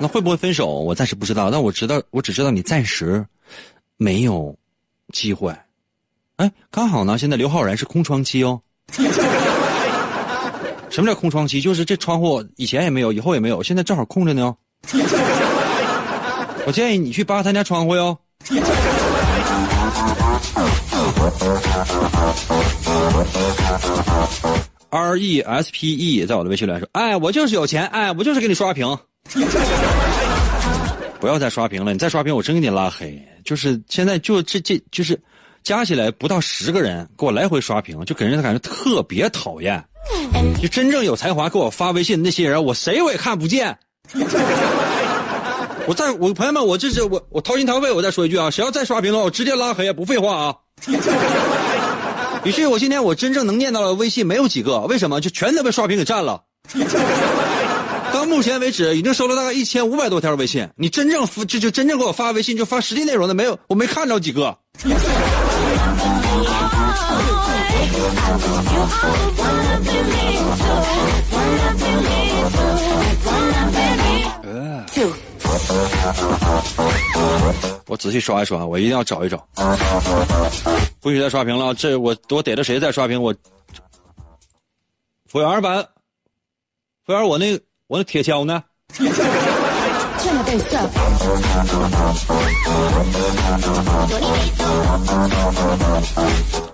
[0.00, 0.66] 那会不会分手？
[0.66, 1.50] 我暂时不知道。
[1.50, 3.24] 但我知道，我只知道你暂时
[3.96, 4.56] 没有
[5.12, 5.54] 机会。
[6.36, 8.60] 哎，刚好呢，现在刘昊然是空窗期哦。
[10.90, 11.60] 什么叫空窗期？
[11.60, 14.56] 就是这窗户以前也没有，以后也没有，现在正好空着呢。
[16.64, 18.16] 我建议你去扒他家窗户哟。
[24.90, 28.98] R E S P E 在我的微信里说：“哎，我就是有钱，哎，我就是给你刷屏。
[31.20, 33.20] 不要再刷屏了，你再刷屏，我真给你拉黑。
[33.44, 35.20] 就是现在，就这这就是
[35.62, 39.84] 加起来不到十个人给我来回刷屏，就给人的感觉特别讨厌。
[40.60, 43.78] 就真正有才华给我发微信的那些人，我谁我也看不见。
[45.86, 50.54] 我再我朋友们，我这是我我掏心掏肺，我再说一句啊，谁要再刷屏的话，我直接拉黑，不废话啊。”
[52.44, 55.20] 于是，我今天我真正能念到的微信没有几个，为什么？
[55.20, 56.40] 就全都被刷屏给占了。
[58.12, 60.66] 到目前为止，已经收了大概一千五百多条微信。
[60.76, 64.56] 你真正就就真正给我发微信，就发实际内容的没有，我没看着几个。
[77.86, 79.46] 我仔细刷一刷，我一定要找一找。
[81.00, 83.34] 不许再刷屏了，这我我逮着谁再刷屏我。
[85.26, 85.82] 服务员把，
[87.04, 88.62] 服务员我那我那铁锹呢？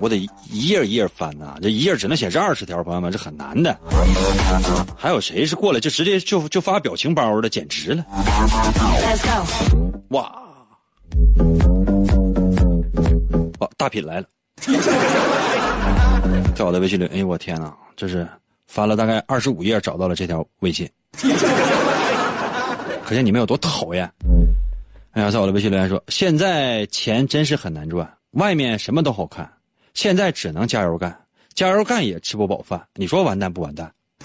[0.00, 0.16] 我得
[0.50, 3.76] 一页一页翻呐，这一页只能显示二十条，朋友们这很难的。
[4.96, 8.04] 还有谁是过来就直接就就发表情包的，简直了！
[10.08, 10.30] 哇！
[13.76, 14.26] 大品来了，
[16.54, 18.26] 在我的微信里，哎呦我天呐，这是
[18.66, 20.88] 翻了大概二十五页找到了这条微信。
[23.04, 24.10] 可见你们有多讨厌！
[25.12, 29.48] 哎呀，在我的微信留言说：“现在钱真是很难赚，外面什么都好看，
[29.92, 31.16] 现在只能加油干，
[31.54, 32.82] 加油干也吃不饱饭。
[32.94, 33.92] 你说完蛋不完蛋？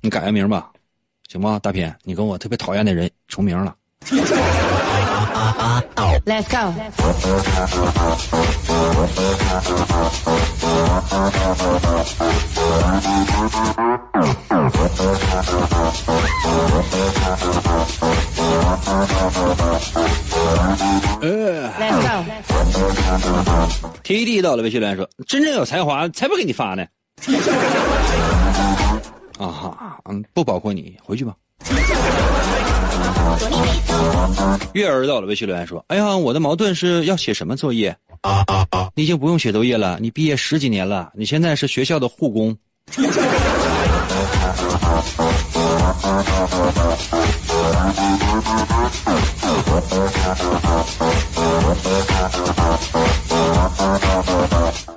[0.00, 0.70] 你改个名吧，
[1.28, 1.58] 行吗？
[1.62, 3.76] 大平，你跟我特别讨厌的人重名了。
[6.24, 6.72] Let's go。
[21.78, 22.24] Let's go。
[24.02, 26.84] T D 到了微信留言说：“真正有才华才不给你发呢。
[29.38, 31.34] ”啊哈，嗯，不包括你，回去吧。
[34.74, 37.96] 月儿到了微信留言说：“哎呀，我的矛盾是要写什么作业？
[38.94, 42.56] 你已经不用写作业了，你毕业十几年了，你现在是学校的护工。”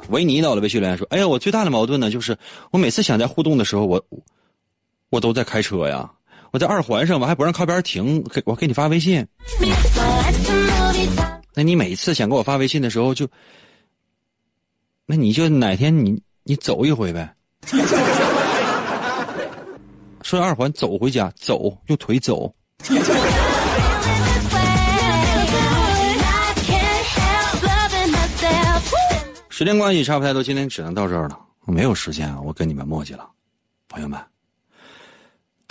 [0.09, 2.37] 维尼到了微信留言说：“哎呀，我最大的矛盾呢，就是
[2.71, 4.03] 我每次想在互动的时候，我
[5.09, 6.09] 我都在开车呀，
[6.51, 9.25] 我在二环上，我还不让靠边停，给我给你发微信。
[11.53, 13.25] 那你每次想给我发微信的时候，就
[15.05, 17.33] 那你就哪天你你走一回呗。
[20.23, 22.53] 顺二环走回家，走用腿走。”
[29.49, 31.39] 时间关系差不太多，今天只能到这儿了。
[31.65, 33.29] 我没有时间啊，我跟你们磨叽了，
[33.87, 34.19] 朋友们。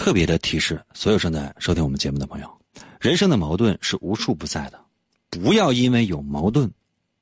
[0.00, 2.60] 特别的提示，所有正在收听我们节目的朋友，
[2.98, 4.82] 人生的矛盾是无处不在的，
[5.28, 6.72] 不要因为有矛盾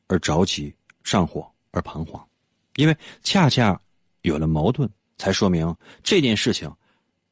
[0.06, 0.72] 而着急、
[1.02, 2.24] 上火而彷徨，
[2.76, 3.78] 因为恰恰
[4.22, 5.74] 有了矛盾，才说明
[6.04, 6.72] 这件事情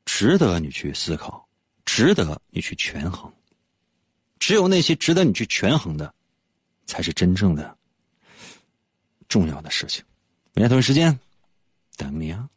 [0.05, 1.49] 值得你去思考，
[1.85, 3.33] 值得你去权衡。
[4.41, 6.13] 只有那些值得你去权衡的，
[6.87, 7.79] 才是真正的。
[9.29, 10.05] 重要的事情，
[10.55, 11.17] 明天同一时间
[11.97, 12.49] 等你啊。